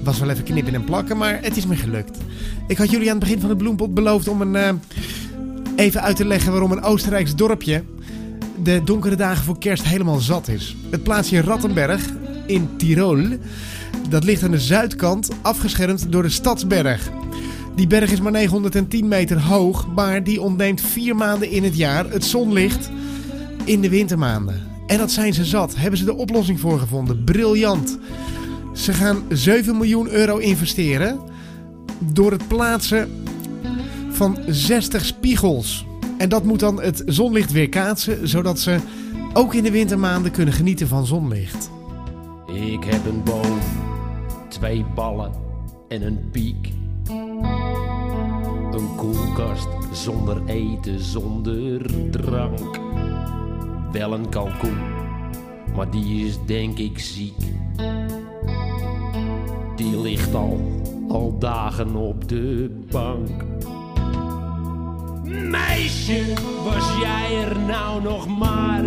Was 0.04 0.18
wel 0.18 0.30
even 0.30 0.44
knippen 0.44 0.74
en 0.74 0.84
plakken, 0.84 1.16
maar 1.16 1.38
het 1.42 1.56
is 1.56 1.66
me 1.66 1.76
gelukt. 1.76 2.18
Ik 2.66 2.76
had 2.76 2.90
jullie 2.90 3.10
aan 3.10 3.16
het 3.16 3.24
begin 3.24 3.40
van 3.40 3.48
de 3.48 3.56
bloempot 3.56 3.94
beloofd 3.94 4.28
om 4.28 4.40
een, 4.40 4.56
eh, 4.56 4.70
even 5.76 6.02
uit 6.02 6.16
te 6.16 6.24
leggen 6.24 6.52
waarom 6.52 6.72
een 6.72 6.82
Oostenrijks 6.82 7.34
dorpje 7.34 7.82
de 8.62 8.80
donkere 8.84 9.16
dagen 9.16 9.44
voor 9.44 9.58
kerst 9.58 9.84
helemaal 9.84 10.20
zat 10.20 10.48
is. 10.48 10.76
Het 10.90 11.02
plaatsje 11.02 11.40
Rattenberg 11.40 12.08
in 12.46 12.68
Tirol, 12.76 13.26
dat 14.08 14.24
ligt 14.24 14.42
aan 14.42 14.50
de 14.50 14.60
zuidkant, 14.60 15.28
afgeschermd 15.42 16.12
door 16.12 16.22
de 16.22 16.28
Stadsberg. 16.28 17.10
Die 17.74 17.86
berg 17.86 18.12
is 18.12 18.20
maar 18.20 18.32
910 18.32 19.08
meter 19.08 19.40
hoog, 19.40 19.86
maar 19.94 20.24
die 20.24 20.40
ontneemt 20.40 20.80
vier 20.80 21.16
maanden 21.16 21.50
in 21.50 21.64
het 21.64 21.76
jaar 21.76 22.10
het 22.10 22.24
zonlicht 22.24 22.90
in 23.64 23.80
de 23.80 23.88
wintermaanden. 23.88 24.62
En 24.86 24.98
dat 24.98 25.10
zijn 25.10 25.34
ze 25.34 25.44
zat. 25.44 25.74
Hebben 25.76 25.98
ze 25.98 26.04
de 26.04 26.14
oplossing 26.14 26.60
voor 26.60 26.78
gevonden. 26.78 27.24
Briljant. 27.24 27.98
Ze 28.72 28.92
gaan 28.92 29.22
7 29.28 29.76
miljoen 29.76 30.08
euro 30.08 30.36
investeren 30.36 31.18
door 31.98 32.32
het 32.32 32.48
plaatsen 32.48 33.24
van 34.10 34.38
60 34.46 35.04
spiegels. 35.04 35.86
En 36.18 36.28
dat 36.28 36.44
moet 36.44 36.60
dan 36.60 36.82
het 36.82 37.02
zonlicht 37.06 37.52
weerkaatsen, 37.52 38.28
zodat 38.28 38.60
ze 38.60 38.78
ook 39.32 39.54
in 39.54 39.62
de 39.62 39.70
wintermaanden 39.70 40.32
kunnen 40.32 40.54
genieten 40.54 40.88
van 40.88 41.06
zonlicht. 41.06 41.70
Ik 42.46 42.84
heb 42.84 43.06
een 43.06 43.22
boom, 43.22 43.58
twee 44.54 44.84
ballen 44.94 45.32
en 45.88 46.02
een 46.02 46.28
piek. 46.30 46.72
Een 48.72 48.94
koelkast 48.96 49.68
zonder 49.92 50.44
eten, 50.46 51.00
zonder 51.00 51.90
drank. 52.10 52.80
Wel 53.92 54.12
een 54.12 54.28
kalkoen, 54.28 54.78
maar 55.76 55.90
die 55.90 56.26
is 56.26 56.38
denk 56.46 56.78
ik 56.78 56.98
ziek. 56.98 57.36
Die 59.76 60.00
ligt 60.00 60.34
al, 60.34 60.60
al 61.08 61.38
dagen 61.38 61.96
op 61.96 62.28
de 62.28 62.70
bank. 62.90 63.44
Meisje, 65.50 66.34
was 66.64 66.98
jij 67.00 67.44
er 67.44 67.58
nou 67.58 68.02
nog 68.02 68.38
maar? 68.38 68.84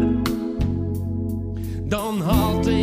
Dan 1.84 2.22
had 2.22 2.68
ik 2.68 2.77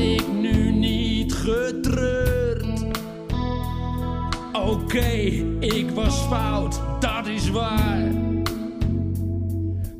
Oké, 4.94 5.16
ik 5.60 5.90
was 5.90 6.18
fout, 6.18 6.80
dat 7.00 7.26
is 7.26 7.50
waar. 7.50 8.12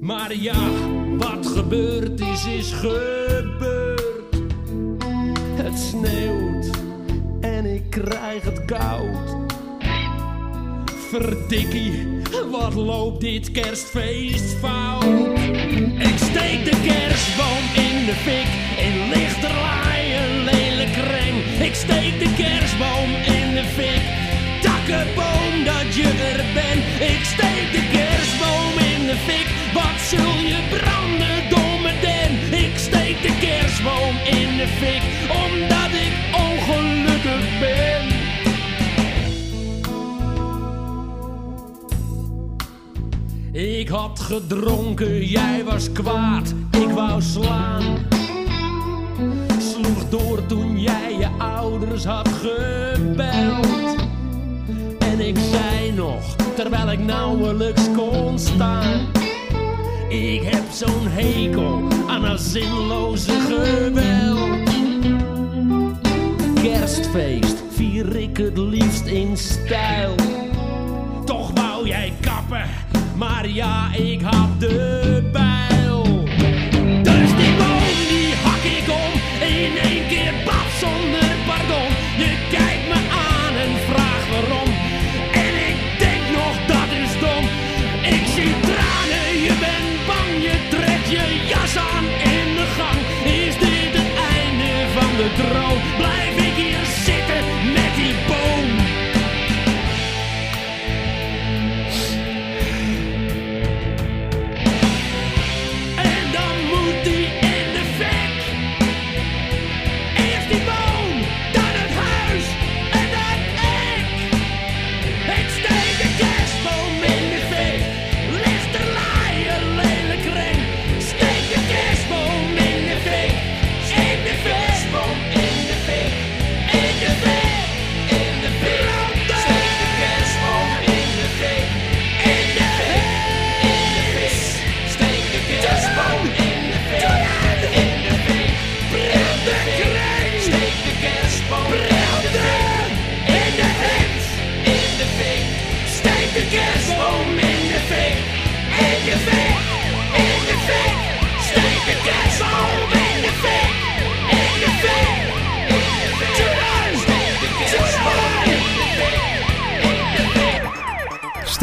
Maar 0.01 0.37
ja, 0.37 0.69
wat 1.19 1.47
gebeurd 1.47 2.21
is, 2.21 2.47
is 2.47 2.73
gebeurd. 2.73 4.37
Het 5.55 5.79
sneeuwt 5.79 6.71
en 7.41 7.67
ik 7.67 7.91
krijg 7.91 8.45
het 8.45 8.65
koud. 8.65 9.37
Verdikkie, 11.11 12.21
wat 12.51 12.75
loopt 12.75 13.21
dit 13.21 13.51
kerstfeest 13.51 14.57
fout? 14.61 15.05
Ik 15.99 16.17
steek 16.17 16.65
de 16.65 16.81
kerstboom 16.87 17.85
in 17.85 18.07
de 18.07 18.15
fik, 18.25 18.49
in 18.87 19.09
lichterlaai 19.09 20.15
een 20.15 20.45
lelijk 20.45 20.97
reng. 20.97 21.67
Ik 21.69 21.75
steek 21.75 22.19
de 22.19 22.35
kerstboom 22.37 23.11
in 23.11 23.55
de 23.55 23.65
fik, 23.65 24.24
takkenboom 24.87 25.65
dat 25.65 25.95
je 25.95 26.09
er 26.33 26.45
bent. 26.55 27.11
Ik 27.11 27.25
steek 27.25 27.73
de 27.73 27.89
kerstboom 27.93 28.75
in 28.93 29.07
de 29.07 29.17
fik, 29.17 29.47
wat 29.75 30.01
zul 30.01 30.39
je 30.53 30.61
branden, 30.71 31.49
domme 31.51 31.93
den. 32.01 32.59
Ik 32.65 32.79
steek 32.79 33.23
de 33.23 33.39
kerstboom 33.41 34.17
in 34.25 34.57
de 34.57 34.67
fik, 34.67 35.03
omdat 35.45 35.91
ik 36.07 36.15
ongelukkig 36.47 37.59
ben. 37.61 38.13
Ik 43.53 43.89
had 43.89 44.21
gedronken, 44.21 45.25
jij 45.25 45.65
was 45.65 45.93
kwaad, 45.93 46.55
ik 46.71 46.89
wou 46.89 47.23
slaan. 47.23 47.83
Sloeg 49.59 50.09
door 50.09 50.47
toen 50.47 50.81
jij 50.81 51.17
je 51.19 51.29
ouders 51.39 52.05
had 52.05 52.29
gebeld. 52.29 54.04
Ik 55.25 55.39
zei 55.39 55.93
nog, 55.93 56.37
terwijl 56.55 56.91
ik 56.91 56.99
nauwelijks 56.99 57.83
kon 57.97 58.39
staan. 58.39 59.07
Ik 60.09 60.43
heb 60.43 60.63
zo'n 60.73 61.07
hekel 61.09 61.89
aan 62.07 62.25
een 62.25 62.39
zinloze 62.39 63.33
geweld. 63.33 64.71
Kerstfeest 66.63 67.63
vier 67.71 68.17
ik 68.17 68.37
het 68.37 68.59
liefst 68.59 69.07
in 69.07 69.37
stijl. 69.37 70.15
Toch 71.25 71.51
wou 71.55 71.87
jij 71.87 72.13
kappen, 72.21 72.69
maar 73.17 73.49
ja, 73.49 73.95
ik 73.95 74.21
had 74.23 74.61
de 74.61 74.94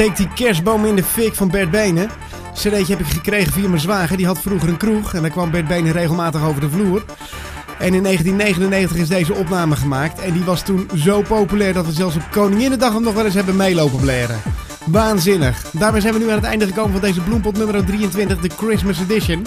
Steek 0.01 0.17
die 0.17 0.45
kerstboom 0.45 0.85
in 0.85 0.95
de 0.95 1.03
fik 1.03 1.35
van 1.35 1.49
Bert 1.49 1.71
Benen. 1.71 2.09
CD'tje 2.53 2.95
heb 2.95 2.99
ik 2.99 3.05
gekregen 3.05 3.53
via 3.53 3.67
mijn 3.67 3.81
zwager. 3.81 4.17
Die 4.17 4.25
had 4.25 4.41
vroeger 4.41 4.69
een 4.69 4.77
kroeg. 4.77 5.13
En 5.13 5.21
daar 5.21 5.31
kwam 5.31 5.51
Bert 5.51 5.67
Benen 5.67 5.91
regelmatig 5.91 6.43
over 6.43 6.61
de 6.61 6.69
vloer. 6.69 7.03
En 7.79 7.93
in 7.93 8.03
1999 8.03 8.97
is 8.97 9.07
deze 9.07 9.33
opname 9.33 9.75
gemaakt. 9.75 10.19
En 10.19 10.33
die 10.33 10.43
was 10.43 10.63
toen 10.63 10.89
zo 10.95 11.21
populair 11.21 11.73
dat 11.73 11.85
we 11.85 11.91
zelfs 11.91 12.15
op 12.15 12.27
Koninginnedag 12.31 12.93
hem 12.93 13.03
nog 13.03 13.13
wel 13.13 13.25
eens 13.25 13.33
hebben 13.33 13.55
meelopen 13.55 13.99
blaren. 13.99 14.41
Waanzinnig. 14.85 15.65
Daarmee 15.71 16.01
zijn 16.01 16.13
we 16.13 16.19
nu 16.19 16.29
aan 16.29 16.35
het 16.35 16.43
einde 16.43 16.65
gekomen 16.65 16.91
van 16.91 17.01
deze 17.01 17.21
Bloempot 17.21 17.57
nummer 17.57 17.85
23, 17.85 18.39
de 18.39 18.49
Christmas 18.57 18.99
Edition. 18.99 19.45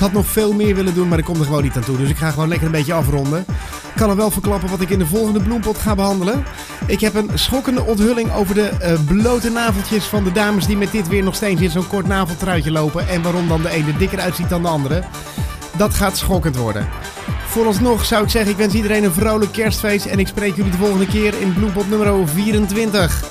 Ik 0.00 0.06
had 0.06 0.14
nog 0.14 0.26
veel 0.26 0.52
meer 0.52 0.74
willen 0.74 0.94
doen, 0.94 1.08
maar 1.08 1.18
ik 1.18 1.24
kom 1.24 1.38
er 1.38 1.44
gewoon 1.44 1.62
niet 1.62 1.76
aan 1.76 1.84
toe. 1.84 1.96
Dus 1.96 2.08
ik 2.08 2.16
ga 2.16 2.30
gewoon 2.30 2.48
lekker 2.48 2.66
een 2.66 2.72
beetje 2.72 2.92
afronden. 2.92 3.40
Ik 3.40 3.96
kan 3.96 4.10
er 4.10 4.16
wel 4.16 4.30
verklappen 4.30 4.68
wat 4.70 4.80
ik 4.80 4.90
in 4.90 4.98
de 4.98 5.06
volgende 5.06 5.40
Bloempot 5.40 5.78
ga 5.78 5.94
behandelen. 5.94 6.44
Ik 6.86 7.00
heb 7.00 7.14
een 7.14 7.30
schokkende 7.34 7.82
onthulling 7.82 8.32
over 8.32 8.54
de 8.54 8.68
eh, 8.68 8.98
blote 9.06 9.50
naveltjes 9.50 10.04
van 10.04 10.24
de 10.24 10.32
dames 10.32 10.66
die 10.66 10.76
met 10.76 10.90
dit 10.90 11.08
weer 11.08 11.22
nog 11.22 11.34
steeds 11.34 11.60
in 11.60 11.70
zo'n 11.70 11.88
kort 11.88 12.06
naveltruitje 12.06 12.70
lopen. 12.70 13.08
En 13.08 13.22
waarom 13.22 13.48
dan 13.48 13.62
de 13.62 13.70
ene 13.70 13.96
dikker 13.96 14.20
uitziet 14.20 14.48
dan 14.48 14.62
de 14.62 14.68
andere. 14.68 15.02
Dat 15.76 15.94
gaat 15.94 16.16
schokkend 16.16 16.56
worden. 16.56 16.88
Vooralsnog 17.46 18.04
zou 18.04 18.24
ik 18.24 18.30
zeggen, 18.30 18.50
ik 18.50 18.56
wens 18.56 18.74
iedereen 18.74 19.04
een 19.04 19.12
vrolijk 19.12 19.52
kerstfeest. 19.52 20.06
En 20.06 20.18
ik 20.18 20.26
spreek 20.26 20.56
jullie 20.56 20.70
de 20.70 20.78
volgende 20.78 21.06
keer 21.06 21.40
in 21.40 21.54
Bloempot 21.54 21.88
nummer 21.88 22.28
24. 22.28 23.24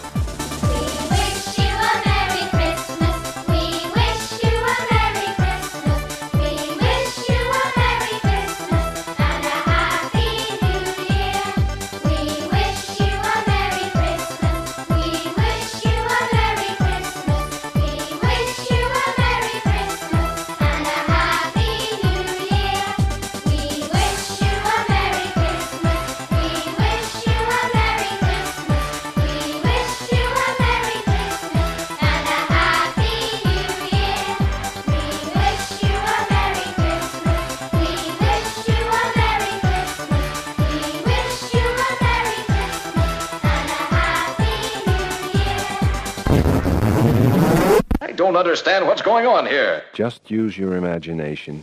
Understand 48.50 48.88
what's 48.88 49.04
going 49.04 49.28
on 49.28 49.46
here. 49.46 49.84
Just 49.94 50.32
use 50.32 50.58
your 50.58 50.76
imagination. 50.76 51.56